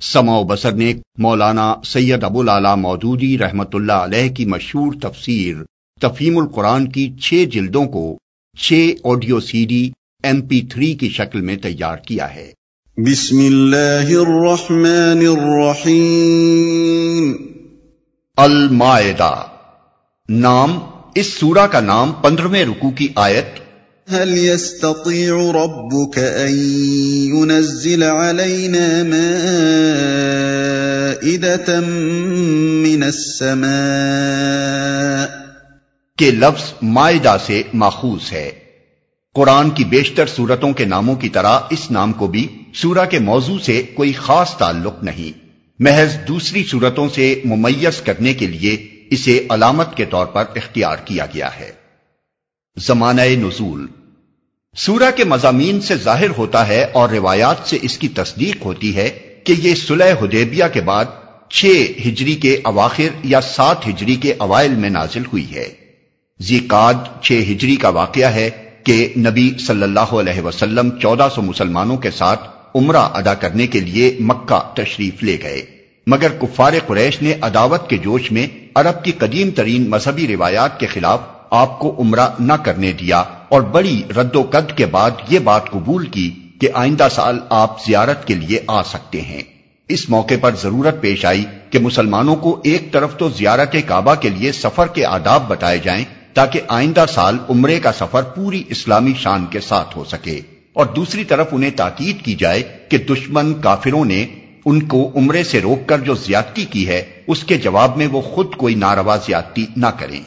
سما 0.00 0.38
و 0.38 0.44
بسر 0.44 0.72
نے 0.72 0.94
مولانا 1.18 1.74
سید 1.84 2.24
ابو 2.24 2.42
لالا 2.42 2.74
مودودی 2.74 3.38
رحمت 3.38 3.74
اللہ 3.74 3.92
علیہ 3.92 4.34
کی 4.34 4.44
مشہور 4.44 4.92
تفسیر 5.02 5.56
تفہیم 6.00 6.38
القرآن 6.38 6.88
کی 6.88 7.16
چھ 7.16 7.44
جلدوں 7.52 7.84
کو 7.84 8.18
چھ 8.58 8.90
audio 9.04 9.40
C 9.40 9.64
D 9.64 9.90
M 10.22 10.40
P 10.40 10.60
three 10.60 10.94
کی 10.94 11.08
شکل 11.08 11.40
میں 11.40 11.56
تیار 11.56 11.96
کیا 11.96 12.34
ہے۔ 12.34 12.52
بسم 12.96 13.38
اللہ 13.38 14.08
الرحمن 14.08 15.26
الرحیم۔ 15.26 17.32
المائدہ۔ 18.36 19.42
نام 20.28 20.78
اس 21.14 21.26
سورہ 21.26 21.66
کا 21.66 21.80
نام 21.80 22.12
پندرہویں 22.12 22.64
رکو 22.64 22.90
کی 22.90 23.08
آیت 23.16 23.69
هل 24.12 24.38
يستطيع 24.38 25.34
ربك 25.34 26.18
ان 26.18 26.58
ينزل 27.36 28.02
علينا 28.02 29.02
مائدة 31.22 31.78
من 32.86 33.02
السماء؟ 33.02 33.66
کے 36.18 36.30
لفظ 36.30 36.72
مائدہ 36.82 37.36
سے 37.46 37.62
ماخوذ 37.74 38.32
ہے۔ 38.32 38.50
قرآن 39.34 39.70
کی 39.70 39.84
بیشتر 39.84 40.26
صورتوں 40.26 40.72
کے 40.72 40.84
ناموں 40.84 41.16
کی 41.16 41.28
طرح 41.28 41.58
اس 41.70 41.90
نام 41.90 42.12
کو 42.12 42.26
بھی 42.26 42.48
سورہ 42.74 43.06
کے 43.10 43.18
موضوع 43.18 43.58
سے 43.58 43.82
کوئی 43.94 44.12
خاص 44.12 44.56
تعلق 44.56 45.02
نہیں۔ 45.02 45.38
محض 45.78 46.16
دوسری 46.28 46.64
صورتوں 46.70 47.08
سے 47.14 47.40
ممیز 47.44 48.00
کرنے 48.00 48.34
کے 48.34 48.46
لیے 48.46 48.86
اسے 49.10 49.46
علامت 49.50 49.96
کے 49.96 50.04
طور 50.04 50.26
پر 50.26 50.44
اختیار 50.56 50.96
کیا 51.04 51.26
گیا 51.26 51.48
ہے۔ 51.60 51.70
زمانہ 52.78 53.20
نزول۔ 53.20 53.86
سورہ 54.76 55.10
کے 55.16 55.24
مضامین 55.24 55.80
سے 55.80 55.96
ظاہر 55.96 56.30
ہوتا 56.38 56.68
ہے 56.68 56.86
اور 56.92 57.08
روایات 57.08 57.56
سے 57.64 57.78
اس 57.82 57.98
کی 57.98 58.08
تصدیق 58.08 58.64
ہوتی 58.64 58.96
ہے 58.96 59.10
کہ 59.44 59.54
یہ 59.58 59.74
صلح 59.74 60.12
حدیبیہ 60.22 60.64
کے 60.72 60.80
بعد 60.80 61.04
چھ 61.48 61.86
ہجری 62.06 62.34
کے 62.34 62.60
اواخر 62.64 63.16
یا 63.24 63.40
سات 63.40 63.88
ہجری 63.88 64.14
کے 64.14 64.34
اوائل 64.38 64.70
میں 64.70 64.90
نازل 64.90 65.22
ہوئی 65.32 65.54
ہے۔ 65.54 65.68
زیقاد 66.40 66.94
چھ 67.22 67.32
ہجری 67.50 67.76
کا 67.76 67.88
واقعہ 67.88 68.28
ہے 68.28 68.50
کہ 68.84 69.12
نبی 69.16 69.52
صلی 69.66 69.82
اللہ 69.82 70.14
علیہ 70.14 70.40
وسلم 70.40 70.98
چودہ 70.98 71.28
سو 71.34 71.42
مسلمانوں 71.42 71.96
کے 71.96 72.10
ساتھ 72.10 72.48
عمرہ 72.74 73.08
ادا 73.14 73.34
کرنے 73.34 73.66
کے 73.66 73.80
لیے 73.80 74.16
مکہ 74.20 74.74
تشریف 74.74 75.22
لے 75.22 75.36
گئے۔ 75.42 75.62
مگر 76.06 76.28
کفار 76.40 76.72
قریش 76.86 77.22
نے 77.22 77.34
عداوت 77.40 77.90
کے 77.90 77.96
جوش 77.96 78.32
میں 78.32 78.46
عرب 78.74 79.04
کی 79.04 79.12
قدیم 79.12 79.50
ترین 79.50 79.90
مذہبی 79.90 80.26
روایات 80.26 80.80
کے 80.80 80.86
خلاف 80.86 81.20
آپ 81.50 81.78
کو 81.78 81.96
عمرہ 81.98 82.26
نہ 82.40 82.52
کرنے 82.52 82.92
دیا۔ 82.92 83.24
اور 83.50 83.60
بڑی 83.60 84.02
رد 84.16 84.36
و 84.36 84.42
قد 84.42 84.76
کے 84.76 84.86
بعد 84.86 85.10
یہ 85.28 85.38
بات 85.38 85.70
قبول 85.70 86.06
کی 86.06 86.34
کہ 86.60 86.68
آئندہ 86.74 87.08
سال 87.10 87.38
آپ 87.50 87.84
زیارت 87.84 88.26
کے 88.26 88.34
لیے 88.34 88.60
آ 88.66 88.82
سکتے 88.82 89.20
ہیں۔ 89.20 89.42
اس 89.88 90.10
موقع 90.10 90.34
پر 90.40 90.54
ضرورت 90.62 91.00
پیش 91.00 91.24
آئی 91.24 91.44
کہ 91.70 91.78
مسلمانوں 91.78 92.36
کو 92.36 92.60
ایک 92.64 92.92
طرف 92.92 93.16
تو 93.16 93.28
زیارت 93.28 93.76
کعبہ 93.86 94.14
کے 94.14 94.28
لیے 94.28 94.52
سفر 94.52 94.86
کے 94.86 95.04
آداب 95.04 95.48
بتائے 95.48 95.78
جائیں 95.78 96.04
تاکہ 96.34 96.60
آئندہ 96.68 97.04
سال 97.14 97.38
عمرے 97.50 97.80
کا 97.80 97.92
سفر 97.92 98.22
پوری 98.22 98.62
اسلامی 98.68 99.12
شان 99.18 99.46
کے 99.46 99.60
ساتھ 99.60 99.96
ہو 99.96 100.04
سکے۔ 100.04 100.40
اور 100.72 100.86
دوسری 100.86 101.24
طرف 101.24 101.46
انہیں 101.52 101.70
تاکید 101.76 102.22
کی 102.24 102.34
جائے 102.34 102.62
کہ 102.88 102.98
دشمن 102.98 103.54
کافروں 103.60 104.04
نے 104.04 104.26
ان 104.64 104.82
کو 104.82 105.12
عمرے 105.16 105.44
سے 105.44 105.60
روک 105.60 105.88
کر 105.88 105.98
جو 105.98 106.14
زیادتی 106.14 106.64
کی 106.64 106.88
ہے، 106.88 107.02
اس 107.26 107.44
کے 107.44 107.58
جواب 107.58 107.96
میں 107.96 108.06
وہ 108.06 108.20
خود 108.20 108.54
کوئی 108.56 108.74
ناروا 108.74 109.16
زیادتی 109.16 109.66
نہ 109.76 109.86
کریں۔ 109.86 110.20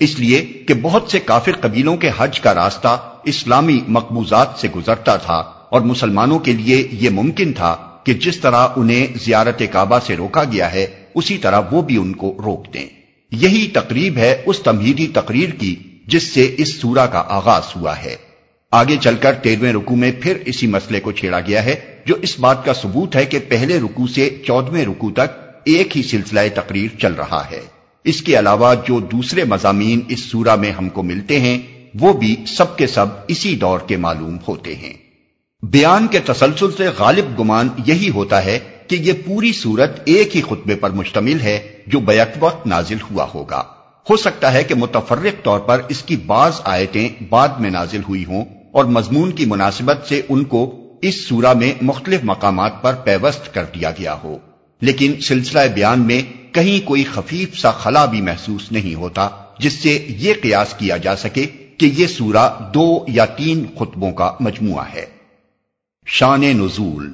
اس 0.00 0.18
لیے 0.18 0.42
کہ 0.42 0.74
بہت 0.74 1.10
سے 1.10 1.18
کافر 1.18 1.52
قبیلوں 1.60 1.96
کے 1.96 2.10
حج 2.18 2.40
کا 2.40 2.54
راستہ 2.54 3.12
اسلامی 3.24 3.80
مقبوضات 3.88 4.48
سے 4.58 4.68
گزرتا 4.76 5.16
تھا 5.16 5.36
اور 5.70 5.80
مسلمانوں 5.80 6.38
کے 6.38 6.52
لیے 6.52 6.88
یہ 6.90 7.10
ممکن 7.10 7.52
تھا 7.52 7.76
کہ 8.04 8.14
جس 8.14 8.36
طرح 8.36 8.68
انہیں 8.76 9.06
زیارت 9.24 9.62
کعبہ 9.72 9.98
سے 10.06 10.16
روکا 10.16 10.44
گیا 10.44 10.72
ہے، 10.72 10.86
اسی 11.14 11.38
طرح 11.38 11.60
وہ 11.70 11.82
بھی 11.82 11.96
ان 11.96 12.12
کو 12.12 12.38
روک 12.44 12.74
دیں۔ 12.74 12.86
یہی 13.32 13.68
تقریب 13.68 14.16
ہے 14.16 14.42
اس 14.46 14.58
تمہیدی 14.58 15.06
تقریر 15.06 15.50
کی، 15.50 15.76
جس 16.06 16.22
سے 16.22 16.54
اس 16.58 16.80
سورہ 16.80 17.06
کا 17.06 17.24
آغاز 17.28 17.62
ہوا 17.76 18.02
ہے۔ 18.02 18.16
آگے 18.72 18.96
چل 19.00 19.14
کر 19.16 19.32
تیرویں 19.32 19.72
رکو 19.72 19.96
میں 19.96 20.12
پھر 20.20 20.38
اسی 20.46 20.66
مسئلے 20.66 21.00
کو 21.00 21.12
چھیڑا 21.12 21.40
گیا 21.40 21.64
ہے، 21.64 21.74
جو 22.06 22.14
اس 22.22 22.40
بات 22.40 22.64
کا 22.64 22.74
ثبوت 22.74 23.16
ہے 23.16 23.24
کہ 23.24 23.38
پہلے 23.48 23.78
رکو 23.78 24.06
سے 24.06 24.42
چودویں 24.46 24.84
رکو 24.84 25.10
تک 25.10 25.60
ایک 25.64 25.96
ہی 25.96 26.02
سلسلہ 26.02 26.40
تقریر 26.54 26.98
چل 26.98 27.12
رہا 27.12 27.44
ہے۔ 27.50 27.75
اس 28.06 28.22
کے 28.22 28.38
علاوہ 28.38 28.74
جو 28.88 29.00
دوسرے 29.00 29.44
مضامین 29.44 30.00
اس 30.08 30.20
سورہ 30.20 30.54
میں 30.54 30.70
ہم 30.70 30.88
کو 30.88 31.02
ملتے 31.02 31.40
ہیں، 31.40 31.58
وہ 32.00 32.12
بھی 32.12 32.36
سب 32.46 32.76
کے 32.76 32.86
سب 32.86 33.06
اسی 33.28 33.56
دور 33.56 33.78
کے 33.78 33.96
معلوم 33.96 34.36
ہوتے 34.48 34.74
ہیں۔ 34.74 34.92
بیان 35.62 36.06
کے 36.06 36.18
تسلسل 36.18 36.72
سے 36.76 36.88
غالب 36.98 37.40
گمان 37.40 37.68
یہی 37.86 38.10
ہوتا 38.10 38.44
ہے 38.44 38.58
کہ 38.88 38.96
یہ 38.96 39.12
پوری 39.12 39.52
صورت 39.52 40.00
ایک 40.04 40.36
ہی 40.36 40.40
خطبے 40.40 40.74
پر 40.74 40.90
مشتمل 40.90 41.40
ہے، 41.40 41.72
جو 41.86 42.00
بیک 42.00 42.28
وقت 42.40 42.66
نازل 42.66 42.96
ہوا 43.10 43.26
ہوگا۔ 43.34 43.64
ہو 44.10 44.16
سکتا 44.16 44.52
ہے 44.52 44.64
کہ 44.64 44.74
متفرق 44.74 45.44
طور 45.44 45.60
پر 45.60 45.80
اس 45.88 46.02
کی 46.02 46.16
بعض 46.16 46.52
آیتیں 46.64 47.08
بعد 47.28 47.48
میں 47.48 47.70
نازل 47.70 48.00
ہوئی 48.08 48.24
ہوں 48.24 48.44
اور 48.72 48.84
مضمون 48.84 49.30
کی 49.30 49.44
مناسبت 49.44 50.06
سے 50.08 50.22
ان 50.28 50.44
کو 50.44 50.82
اس 51.02 51.28
سورہ 51.28 51.52
میں 51.52 51.72
مختلف 51.82 52.20
مقامات 52.24 52.82
پر 52.82 52.94
پیوست 52.94 53.54
کر 53.54 53.64
دیا 53.64 53.90
گیا 53.90 54.14
ہو۔ 54.24 54.38
لیکن 54.80 55.20
سلسلہ 55.20 55.60
بیان 55.74 56.00
میں 56.00 56.22
کہیں 56.54 56.86
کوئی 56.86 57.04
خفیف 57.04 57.58
سا 57.58 57.70
خلا 57.70 58.04
بھی 58.04 58.20
محسوس 58.20 58.72
نہیں 58.72 58.94
ہوتا، 58.94 59.28
جس 59.58 59.72
سے 59.72 60.06
یہ 60.08 60.34
قیاس 60.42 60.74
کیا 60.78 60.96
جا 60.96 61.16
سکے 61.16 61.46
کہ 61.78 61.90
یہ 61.96 62.06
سورہ 62.06 62.70
دو 62.74 63.04
یا 63.08 63.24
تین 63.24 63.66
خطبوں 63.78 64.12
کا 64.12 64.32
مجموعہ 64.40 64.84
ہے۔ 64.94 65.06
شان 66.06 66.40
نزول۔ 66.40 67.12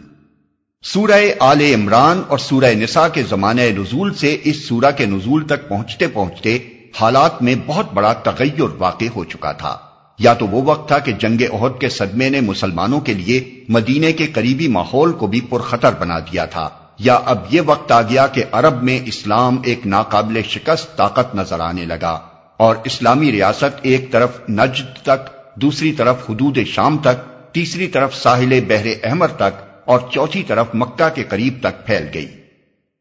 سورہ 0.82 1.24
آل 1.40 1.60
عمران 1.60 2.22
اور 2.28 2.38
سورہ 2.38 2.74
نساء 2.74 3.08
کے 3.08 3.22
زمانہ 3.22 3.60
نزول 3.60 4.14
سے 4.14 4.38
اس 4.44 4.56
سورہ 4.56 4.90
کے 4.96 5.06
نزول 5.06 5.46
تک 5.46 5.68
پہنچتے 5.68 6.08
پہنچتے 6.08 6.58
حالات 7.00 7.42
میں 7.42 7.54
بہت 7.66 7.92
بڑا 7.92 8.12
تغیر 8.12 8.60
واقع 8.78 9.04
ہو 9.16 9.24
چکا 9.24 9.52
تھا۔ 9.52 9.78
یا 10.18 10.34
تو 10.34 10.46
وہ 10.46 10.62
وقت 10.62 10.88
تھا 10.88 10.98
کہ 10.98 11.12
جنگ 11.12 11.42
عہد 11.52 11.80
کے 11.80 11.88
صدمے 11.88 12.28
نے 12.28 12.40
مسلمانوں 12.40 13.00
کے 13.00 13.14
لیے 13.14 13.64
مدینے 13.68 14.12
کے 14.12 14.26
قریبی 14.26 14.68
ماحول 14.68 15.12
کو 15.12 15.26
بھی 15.26 15.40
پرخطر 15.40 15.92
بنا 15.92 16.18
دیا 16.18 16.44
تھا۔ 16.44 16.68
یا 17.04 17.14
اب 17.14 17.38
یہ 17.50 17.60
وقت 17.66 17.92
آ 17.92 18.02
گیا 18.02 18.26
کہ 18.26 18.44
عرب 18.52 18.82
میں 18.82 19.00
اسلام 19.04 19.56
ایک 19.64 19.86
ناقابل 19.86 20.42
شکست 20.42 20.96
طاقت 20.96 21.34
نظر 21.34 21.60
آنے 21.60 21.84
لگا 21.84 22.20
اور 22.56 22.76
اسلامی 22.84 23.32
ریاست 23.32 23.78
ایک 23.82 24.12
طرف 24.12 24.30
نجد 24.48 25.02
تک، 25.02 25.30
دوسری 25.54 25.92
طرف 25.92 26.30
حدود 26.30 26.58
شام 26.66 26.98
تک، 26.98 27.52
تیسری 27.54 27.86
طرف 27.86 28.14
ساحل 28.14 28.60
بحر 28.68 28.86
احمر 29.02 29.26
تک 29.26 29.62
اور 29.84 30.00
چوتھی 30.10 30.42
طرف 30.42 30.66
مکہ 30.74 31.08
کے 31.14 31.22
قریب 31.22 31.54
تک 31.60 31.86
پھیل 31.86 32.06
گئی۔ 32.14 32.26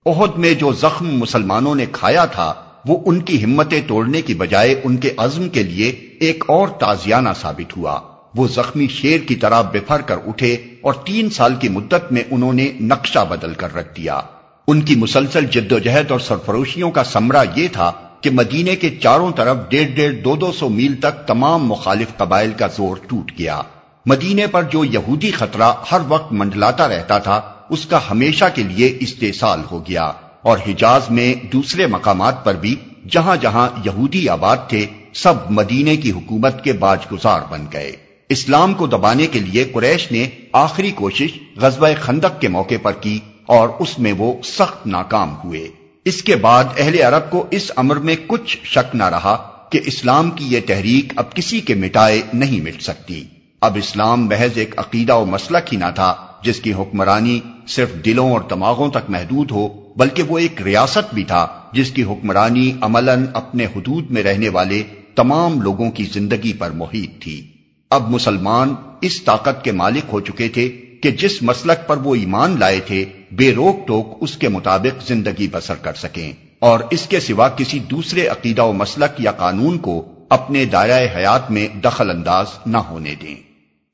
عہد 0.05 0.37
میں 0.37 0.53
جو 0.53 0.71
زخم 0.71 1.07
مسلمانوں 1.07 1.75
نے 1.75 1.85
کھایا 1.91 2.25
تھا، 2.25 2.53
وہ 2.85 2.97
ان 3.05 3.19
کی 3.19 3.43
ہمتیں 3.43 3.81
توڑنے 3.87 4.21
کی 4.21 4.33
بجائے 4.33 4.81
ان 4.83 4.97
کے 4.97 5.13
عزم 5.17 5.49
کے 5.49 5.63
لیے 5.63 5.89
ایک 6.19 6.43
اور 6.47 6.67
تازیانہ 6.67 7.29
ثابت 7.41 7.77
ہوا۔ 7.77 7.99
وہ 8.35 8.47
زخمی 8.47 8.87
شیر 8.87 9.19
کی 9.19 9.35
طرح 9.35 9.61
بفر 9.61 10.01
کر 10.01 10.15
اٹھے 10.27 10.53
اور 10.81 10.93
تین 10.93 11.29
سال 11.29 11.55
کی 11.55 11.69
مدت 11.69 12.11
میں 12.11 12.23
انہوں 12.31 12.53
نے 12.53 12.71
نقشہ 12.81 13.19
بدل 13.29 13.53
کر 13.53 13.75
رکھ 13.75 13.97
دیا۔ 13.97 14.21
ان 14.67 14.81
کی 14.81 14.95
مسلسل 14.95 15.45
جد 15.45 15.71
و 15.71 15.79
جہد 15.79 16.11
اور 16.11 16.19
سرفروشیوں 16.19 16.91
کا 16.91 17.03
سمرہ 17.03 17.43
یہ 17.55 17.67
تھا 17.71 17.91
کہ 18.21 18.29
مدینے 18.29 18.75
کے 18.75 18.89
چاروں 18.89 19.31
طرف 19.35 19.57
ڈیڑھ 19.69 19.89
ڈیڑھ 19.89 20.15
دو 20.15 20.35
دو 20.35 20.51
سو 20.51 20.69
میل 20.69 20.95
تک 20.95 21.27
تمام 21.27 21.67
مخالف 21.67 22.17
قبائل 22.17 22.51
کا 22.57 22.67
زور 22.67 22.97
ٹوٹ 23.07 23.31
گیا۔ 23.39 23.61
مدینے 24.05 24.47
پر 24.47 24.63
جو 24.63 24.85
یہودی 24.85 25.31
خطرہ 25.31 25.73
ہر 25.91 25.99
وقت 26.07 26.33
منڈلاتا 26.33 26.87
رہتا 26.87 27.17
تھا، 27.17 27.41
اس 27.69 27.85
کا 27.85 27.99
ہمیشہ 28.11 28.45
کے 28.55 28.63
لیے 28.63 28.97
استحصال 28.99 29.61
ہو 29.71 29.79
گیا۔ 29.87 30.11
اور 30.41 30.57
حجاز 30.67 31.01
میں 31.09 31.33
دوسرے 31.53 31.87
مقامات 31.87 32.45
پر 32.45 32.55
بھی 32.55 32.75
جہاں 33.09 33.35
جہاں 33.35 33.69
یہودی 33.85 34.29
آباد 34.29 34.57
تھے، 34.67 34.85
سب 35.13 35.33
مدینے 35.49 35.97
کی 35.97 36.11
حکومت 36.11 36.63
کے 36.63 36.73
باج 36.73 36.99
گزار 37.11 37.39
بن 37.49 37.65
گئے۔ 37.73 38.10
اسلام 38.31 38.73
کو 38.73 38.87
دبانے 38.87 39.27
کے 39.27 39.39
لیے 39.39 39.63
قریش 39.63 40.11
نے 40.11 40.29
آخری 40.53 40.91
کوشش 40.91 41.29
غزوہ 41.55 41.87
خندق 42.01 42.41
کے 42.41 42.47
موقع 42.47 42.73
پر 42.81 42.91
کی 42.91 43.19
اور 43.45 43.69
اس 43.79 43.99
میں 43.99 44.13
وہ 44.17 44.33
سخت 44.43 44.87
ناکام 44.87 45.35
ہوئے۔ 45.43 45.67
اس 46.05 46.23
کے 46.23 46.35
بعد 46.35 46.63
اہل 46.77 47.01
عرب 47.01 47.29
کو 47.29 47.45
اس 47.51 47.71
امر 47.75 47.95
میں 47.95 48.15
کچھ 48.27 48.57
شک 48.63 48.95
نہ 48.95 49.03
رہا 49.03 49.67
کہ 49.71 49.79
اسلام 49.85 50.31
کی 50.31 50.45
یہ 50.47 50.59
تحریک 50.67 51.13
اب 51.15 51.33
کسی 51.33 51.61
کے 51.61 51.75
مٹائے 51.75 52.21
نہیں 52.33 52.61
مٹ 52.61 52.81
سکتی۔ 52.81 53.23
اب 53.61 53.77
اسلام 53.77 54.25
محض 54.25 54.51
ایک 54.55 54.79
عقیدہ 54.79 55.13
و 55.13 55.25
مسلک 55.25 55.73
ہی 55.73 55.77
نہ 55.77 55.91
تھا 55.95 56.15
جس 56.43 56.59
کی 56.59 56.73
حکمرانی 56.73 57.39
صرف 57.67 57.89
دلوں 58.05 58.31
اور 58.31 58.41
دماغوں 58.49 58.89
تک 58.89 59.09
محدود 59.09 59.51
ہو، 59.51 59.67
بلکہ 59.95 60.23
وہ 60.23 60.37
ایک 60.37 60.61
ریاست 60.61 61.13
بھی 61.13 61.23
تھا 61.23 61.47
جس 61.73 61.91
کی 61.91 62.03
حکمرانی 62.03 62.71
عملاً 62.81 63.25
اپنے 63.33 63.65
حدود 63.65 64.11
میں 64.11 64.23
رہنے 64.23 64.49
والے 64.49 64.83
تمام 65.15 65.61
لوگوں 65.61 65.91
کی 65.91 66.03
زندگی 66.03 66.53
پر 66.53 66.69
محیط 66.69 67.09
تھی۔ 67.19 67.50
اب 67.91 68.09
مسلمان 68.09 68.75
اس 69.01 69.23
طاقت 69.23 69.63
کے 69.63 69.71
مالک 69.71 70.03
ہو 70.11 70.19
چکے 70.19 70.49
تھے 70.49 70.69
کہ 71.01 71.11
جس 71.11 71.41
مسلک 71.41 71.87
پر 71.87 71.97
وہ 71.97 72.15
ایمان 72.15 72.59
لائے 72.59 72.79
تھے، 72.79 73.05
بے 73.31 73.53
روک 73.53 73.87
ٹوک 73.87 74.17
اس 74.21 74.37
کے 74.37 74.49
مطابق 74.49 75.07
زندگی 75.07 75.47
بسر 75.51 75.75
کر 75.75 75.93
سکیں۔ 75.93 76.31
اور 76.59 76.79
اس 76.91 77.07
کے 77.07 77.19
سوا 77.19 77.49
کسی 77.49 77.79
دوسرے 77.79 78.27
عقیدہ 78.27 78.63
و 78.63 78.73
مسلک 78.73 79.21
یا 79.21 79.31
قانون 79.31 79.77
کو 79.77 80.05
اپنے 80.29 80.65
دائرہ 80.65 81.17
حیات 81.17 81.51
میں 81.51 81.67
دخل 81.83 82.09
انداز 82.09 82.45
نہ 82.65 82.77
ہونے 82.77 83.15
دیں۔ 83.21 83.35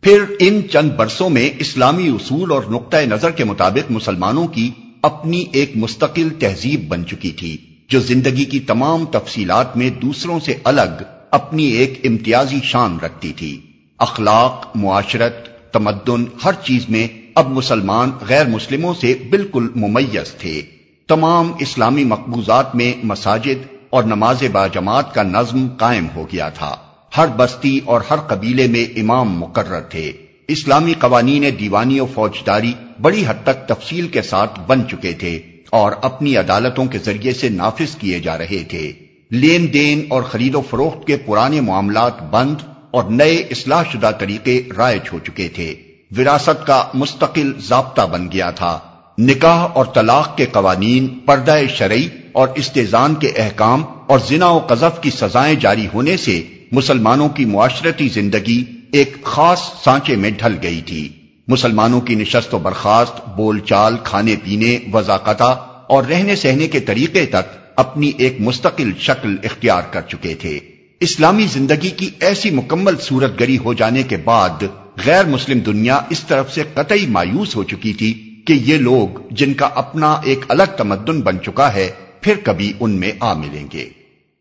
پھر 0.01 0.23
ان 0.39 0.61
چند 0.71 0.89
برسوں 0.89 1.29
میں 1.29 1.49
اسلامی 1.59 2.07
اصول 2.07 2.51
اور 2.51 2.63
نقطۂ 2.69 2.97
نظر 2.97 3.31
کے 3.31 3.43
مطابق 3.43 3.91
مسلمانوں 3.91 4.47
کی 4.47 4.71
اپنی 5.01 5.45
ایک 5.51 5.71
مستقل 5.75 6.29
تہذیب 6.39 6.87
بن 6.87 7.05
چکی 7.05 7.31
تھی، 7.31 7.57
جو 7.89 7.99
زندگی 7.99 8.45
کی 8.45 8.59
تمام 8.59 9.05
تفصیلات 9.05 9.77
میں 9.77 9.89
دوسروں 9.89 10.39
سے 10.39 10.53
الگ 10.63 11.03
اپنی 11.31 11.65
ایک 11.65 11.99
امتیازی 12.03 12.59
شان 12.63 12.99
رکھتی 12.99 13.33
تھی۔ 13.33 13.61
اخلاق، 13.99 14.71
معاشرت، 14.75 15.47
تمدن، 15.73 16.25
ہر 16.45 16.51
چیز 16.65 16.89
میں 16.89 17.07
اب 17.35 17.49
مسلمان 17.49 18.11
غیر 18.21 18.47
مسلموں 18.47 18.93
سے 18.93 19.13
بالکل 19.29 19.67
ممیز 19.75 20.33
تھے۔ 20.33 20.61
تمام 21.07 21.51
اسلامی 21.59 22.03
مقبوضات 22.03 22.75
میں 22.75 22.93
مساجد 23.03 23.67
اور 23.89 24.03
نماز 24.03 24.43
با 24.51 24.67
جماعت 24.67 25.13
کا 25.13 25.23
نظم 25.23 25.67
قائم 25.77 26.07
ہو 26.15 26.25
گیا 26.33 26.49
تھا۔ 26.49 26.75
ہر 27.17 27.25
بستی 27.37 27.79
اور 27.85 28.01
ہر 28.09 28.15
قبیلے 28.15 28.67
میں 28.67 28.99
امام 28.99 29.39
مقرر 29.39 29.81
تھے۔ 29.81 30.11
اسلامی 30.47 30.93
قوانین 30.93 31.43
دیوانی 31.59 31.99
و 31.99 32.05
فوجداری 32.05 32.73
بڑی 33.01 33.23
حد 33.27 33.43
تک 33.43 33.67
تفصیل 33.67 34.07
کے 34.07 34.21
ساتھ 34.21 34.59
بن 34.67 34.87
چکے 34.91 35.13
تھے 35.13 35.39
اور 35.69 35.91
اپنی 36.01 36.37
عدالتوں 36.37 36.85
کے 36.85 36.97
ذریعے 36.97 37.33
سے 37.33 37.49
نافذ 37.49 37.95
کیے 37.95 38.19
جا 38.19 38.37
رہے 38.37 38.63
تھے۔ 38.69 38.93
لین 39.31 39.73
دین 39.73 40.05
اور 40.09 40.21
خرید 40.21 40.55
و 40.55 40.61
فروخت 40.69 41.07
کے 41.07 41.17
پرانے 41.17 41.61
معاملات 41.61 42.23
بند 42.23 42.55
اور 42.91 43.03
نئے 43.03 43.35
اصلاح 43.35 43.83
شدہ 43.93 44.11
طریقے 44.19 44.61
رائج 44.77 45.01
ہو 45.13 45.19
چکے 45.19 45.47
تھے۔ 45.47 45.75
وراثت 46.17 46.67
کا 46.67 46.83
مستقل 46.93 47.53
ضابطہ 47.59 48.01
بن 48.01 48.31
گیا 48.31 48.51
تھا۔ 48.51 48.79
نکاح 49.17 49.67
اور 49.73 49.85
طلاق 49.85 50.37
کے 50.37 50.45
قوانین، 50.45 51.07
پردہ 51.07 51.57
شرعی 51.69 52.07
اور 52.31 52.47
استیزان 52.55 53.15
کے 53.15 53.27
احکام 53.35 53.83
اور 54.07 54.19
زنا 54.27 54.49
و 54.49 54.59
قذف 54.59 55.01
کی 55.01 55.09
سزائیں 55.09 55.55
جاری 55.55 55.87
ہونے 55.93 56.17
سے 56.17 56.43
مسلمانوں 56.71 57.29
کی 57.29 57.45
معاشرتی 57.45 58.07
زندگی 58.07 58.63
ایک 58.91 59.23
خاص 59.23 59.59
سانچے 59.83 60.15
میں 60.15 60.31
ڈھل 60.37 60.55
گئی 60.63 60.81
تھی۔ 60.81 61.09
مسلمانوں 61.47 62.01
کی 62.01 62.15
نشست 62.15 62.53
و 62.53 62.57
برخاست، 62.57 63.27
بول 63.27 63.59
چال، 63.59 63.95
کھانے 64.03 64.35
پینے 64.43 64.79
وضاقت 64.93 65.41
اور 65.87 66.03
رہنے 66.03 66.35
سہنے 66.35 66.67
کے 66.67 66.79
طریقے 66.79 67.25
تک 67.25 67.57
اپنی 67.75 68.11
ایک 68.17 68.37
مستقل 68.39 68.91
شکل 68.99 69.35
اختیار 69.43 69.81
کر 69.91 70.01
چکے 70.01 70.35
تھے۔ 70.35 70.59
اسلامی 70.99 71.45
زندگی 71.45 71.89
کی 71.89 72.09
ایسی 72.19 72.49
مکمل 72.49 72.95
صورت 73.01 73.39
گری 73.39 73.57
ہو 73.57 73.73
جانے 73.73 74.03
کے 74.03 74.17
بعد 74.17 74.63
غیر 75.05 75.25
مسلم 75.25 75.59
دنیا 75.59 75.99
اس 76.09 76.23
طرف 76.23 76.53
سے 76.53 76.63
قطعی 76.73 77.05
مایوس 77.07 77.55
ہو 77.55 77.63
چکی 77.63 77.93
تھی 77.93 78.41
کہ 78.47 78.53
یہ 78.53 78.77
لوگ 78.77 79.19
جن 79.31 79.53
کا 79.53 79.65
اپنا 79.65 80.21
ایک 80.23 80.45
الگ 80.47 80.63
تمدن 80.77 81.21
بن 81.21 81.37
چکا 81.41 81.73
ہے، 81.73 81.91
پھر 82.21 82.33
کبھی 82.43 82.73
ان 82.79 82.91
میں 82.91 83.11
آ 83.19 83.33
ملیں 83.33 83.67
گے۔ 83.73 83.89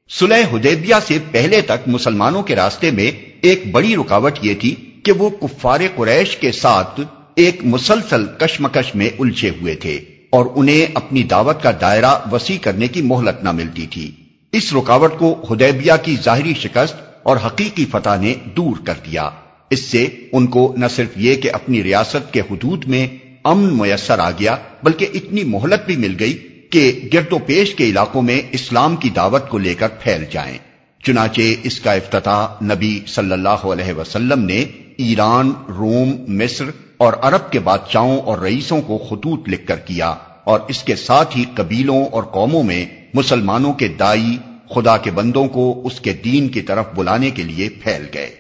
سلح 0.09 0.43
حدیبیہ 0.53 0.95
سے 1.07 1.19
پہلے 1.31 1.61
تک 1.61 1.89
مسلمانوں 1.89 2.43
کے 2.43 2.57
راستے 2.57 2.91
میں 2.91 3.11
ایک 3.41 3.71
بڑی 3.71 3.97
رکاوٹ 3.97 4.39
یہ 4.43 4.55
تھی 4.61 4.75
کہ 5.03 5.13
وہ 5.13 5.31
کفار 5.31 5.81
قریش 5.97 6.37
کے 6.37 6.53
ساتھ 6.53 7.01
ایک 7.35 7.65
مسلسل 7.65 8.27
کشمکش 8.39 8.95
میں 8.95 9.11
الجھے 9.19 9.51
ہوئے 9.51 9.75
تھے 9.75 10.01
اور 10.31 10.47
انہیں 10.55 10.87
اپنی 10.95 11.23
دعوت 11.23 11.63
کا 11.63 11.71
دائرہ 11.81 12.19
وسیع 12.33 12.59
کرنے 12.61 12.89
کی 12.89 13.03
مہلت 13.03 13.45
نہ 13.45 13.53
ملتی 13.53 13.87
تھی۔ 13.87 14.11
اس 14.53 14.73
رکاوٹ 14.73 15.13
کو 15.19 15.45
ہدیبیہ 15.51 15.93
کی 16.03 16.17
ظاہری 16.25 16.55
شکست 16.55 16.95
اور 17.23 17.37
حقیقی 17.47 17.85
فتح 17.85 18.17
نے 18.21 18.35
دور 18.57 18.77
کر 18.85 18.95
دیا۔ 19.07 19.31
اس 19.71 19.81
سے 19.81 20.07
ان 20.33 20.47
کو 20.47 20.75
نہ 20.77 20.87
صرف 20.97 21.09
یہ 21.17 21.35
کہ 21.35 21.51
اپنی 21.53 21.83
ریاست 21.83 22.33
کے 22.33 22.41
حدود 22.41 22.85
میں 22.85 23.07
امن 23.45 23.79
میسر 23.79 24.19
آ 24.19 24.31
گیا، 24.31 24.57
بلکہ 24.83 25.07
اتنی 25.15 25.45
مہلت 25.45 25.87
بھی 25.87 25.97
مل 25.97 26.15
گئی 26.21 26.39
کہ 26.71 27.09
گرد 27.13 27.33
و 27.33 27.39
پیش 27.39 27.75
کے 27.75 27.85
علاقوں 27.85 28.23
میں 28.23 28.41
اسلام 28.53 28.97
کی 28.97 29.11
دعوت 29.11 29.49
کو 29.49 29.59
لے 29.59 29.75
کر 29.75 29.89
پھیل 29.89 30.25
جائیں۔ 30.31 30.59
چنانچہ 31.05 31.41
اس 31.63 31.81
کا 31.81 31.93
افتتاح 31.93 32.65
نبی 32.65 33.01
صلی 33.07 33.33
اللہ 33.33 33.67
علیہ 33.67 33.93
وسلم 33.93 34.45
نے 34.45 34.65
ایران، 34.97 35.53
روم، 35.69 36.15
مصر 36.29 36.65
اور 36.97 37.13
عرب 37.23 37.53
کے 37.53 37.59
بادشاہوں 37.59 38.21
اور 38.21 38.39
رئیسوں 38.39 38.81
کو 38.83 38.99
خطوط 38.99 39.49
لکھ 39.49 39.67
کر 39.67 39.77
کیا 39.77 40.15
اور 40.45 40.61
اس 40.69 40.83
کے 40.83 40.97
ساتھ 40.97 41.37
ہی 41.37 41.45
قبیلوں 41.55 42.05
اور 42.05 42.23
قوموں 42.23 42.63
میں 42.63 42.87
مسلمانوں 43.17 43.73
کے 43.73 43.89
دائی، 43.89 44.39
خدا 44.75 44.97
کے 44.97 45.11
بندوں 45.11 45.49
کو 45.49 45.83
اس 45.85 46.01
کے 46.01 46.13
دین 46.13 46.49
کی 46.49 46.61
طرف 46.61 46.85
بلانے 46.95 47.31
کے 47.31 47.43
لیے 47.43 47.69
پھیل 47.69 48.07
گئے۔ 48.15 48.37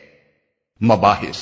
مباحث۔ 0.82 1.36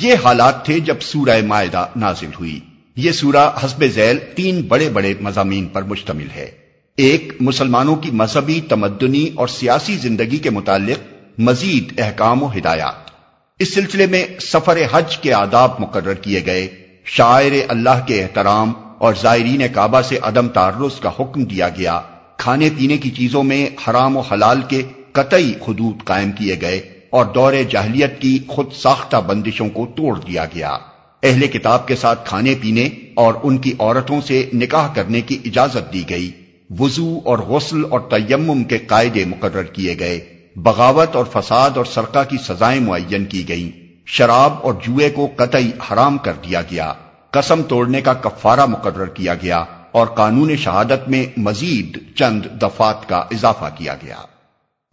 یہ 0.00 0.14
حالات 0.24 0.64
تھے 0.64 0.80
جب 0.80 0.94
سورہ 1.00 1.46
معدہ 1.46 1.86
نازل 1.96 2.30
ہوئی۔ 2.40 2.60
یہ 2.96 3.12
سورہ 3.12 3.50
حسب 3.64 3.84
ذیل 3.86 4.18
تین 4.34 4.62
بڑے 4.62 4.88
بڑے 4.88 5.14
مضامین 5.20 5.66
پر 5.66 5.82
مشتمل 5.82 6.26
ہے۔ 6.36 6.50
ایک، 6.96 7.32
مسلمانوں 7.40 7.96
کی 7.96 8.10
مذہبی 8.10 8.60
تمدنی 8.68 9.30
اور 9.34 9.48
سیاسی 9.48 9.96
زندگی 9.96 10.38
کے 10.38 10.50
متعلق 10.50 11.14
مزید 11.40 12.00
احکام 12.00 12.42
و 12.42 12.52
ہدایات۔ 12.56 13.10
اس 13.58 13.74
سلسلے 13.74 14.06
میں 14.06 14.26
سفر 14.40 14.78
حج 14.92 15.18
کے 15.18 15.32
آداب 15.32 15.70
مقرر 15.78 16.14
کیے 16.14 16.46
گئے۔ 16.46 16.68
شاعر 17.04 17.50
اللہ 17.68 18.06
کے 18.06 18.22
احترام 18.22 18.72
اور 18.98 19.14
زائرین 19.20 19.62
کعبہ 19.74 20.00
سے 20.00 20.18
عدم 20.22 20.48
تعرض 20.48 21.00
کا 21.00 21.10
حکم 21.20 21.44
دیا 21.44 21.68
گیا۔ 21.68 22.00
کھانے 22.40 22.68
پینے 22.78 22.98
کی 22.98 23.10
چیزوں 23.10 23.42
میں 23.42 23.66
حرام 23.66 24.16
و 24.16 24.20
حلال 24.20 24.60
کے 24.68 24.82
قطعی 25.12 25.52
حدود 25.68 26.04
قائم 26.04 26.32
کیے 26.32 26.56
گئے 26.60 26.80
اور 27.10 27.26
دور 27.26 27.52
جاہلیت 27.70 28.20
کی 28.20 28.38
خود 28.48 28.72
ساختہ 28.72 29.16
بندشوں 29.16 29.68
کو 29.68 29.86
توڑ 29.96 30.20
دیا 30.20 30.44
گیا۔ 30.44 30.78
اہل 31.22 31.46
کتاب 31.46 31.88
کے 31.88 31.96
ساتھ 31.96 32.28
کھانے 32.28 32.54
پینے 32.60 32.88
اور 33.14 33.34
ان 33.42 33.58
کی 33.58 33.72
عورتوں 33.78 34.20
سے 34.20 34.50
نکاح 34.54 34.94
کرنے 34.94 35.20
کی 35.20 35.38
اجازت 35.44 35.92
دی 35.92 36.02
گئی۔ 36.10 36.30
وضو 36.78 37.18
اور 37.24 37.38
غسل 37.38 37.82
اور 37.90 38.00
تیمم 38.00 38.64
کے 38.64 38.78
قاعدے 38.78 39.24
مقرر 39.24 39.62
کیے 39.62 39.98
گئے۔ 39.98 40.20
بغاوت 40.56 41.16
اور 41.16 41.24
فساد 41.32 41.70
اور 41.76 41.84
سرقہ 41.84 42.24
کی 42.28 42.36
سزائیں 42.48 42.80
معین 42.80 43.24
کی 43.24 43.48
گئیں۔ 43.48 43.70
شراب 44.06 44.52
اور 44.62 44.74
جوئے 44.74 45.10
کو 45.10 45.28
قطعی 45.36 45.70
حرام 45.92 46.18
کر 46.18 46.32
دیا 46.32 46.62
گیا۔ 46.62 46.92
قسم 47.30 47.62
توڑنے 47.62 48.00
کا 48.00 48.14
کفارہ 48.14 48.66
مقرر 48.66 49.06
کیا 49.06 49.34
گیا۔ 49.34 49.64
اور 49.92 50.06
قانون 50.06 50.56
شہادت 50.56 51.08
میں 51.08 51.26
مزید 51.36 52.14
چند 52.14 52.42
دفات 52.62 53.08
کا 53.08 53.16
اضافہ 53.16 53.64
کیا 53.74 53.94
گیا۔ 53.94 54.16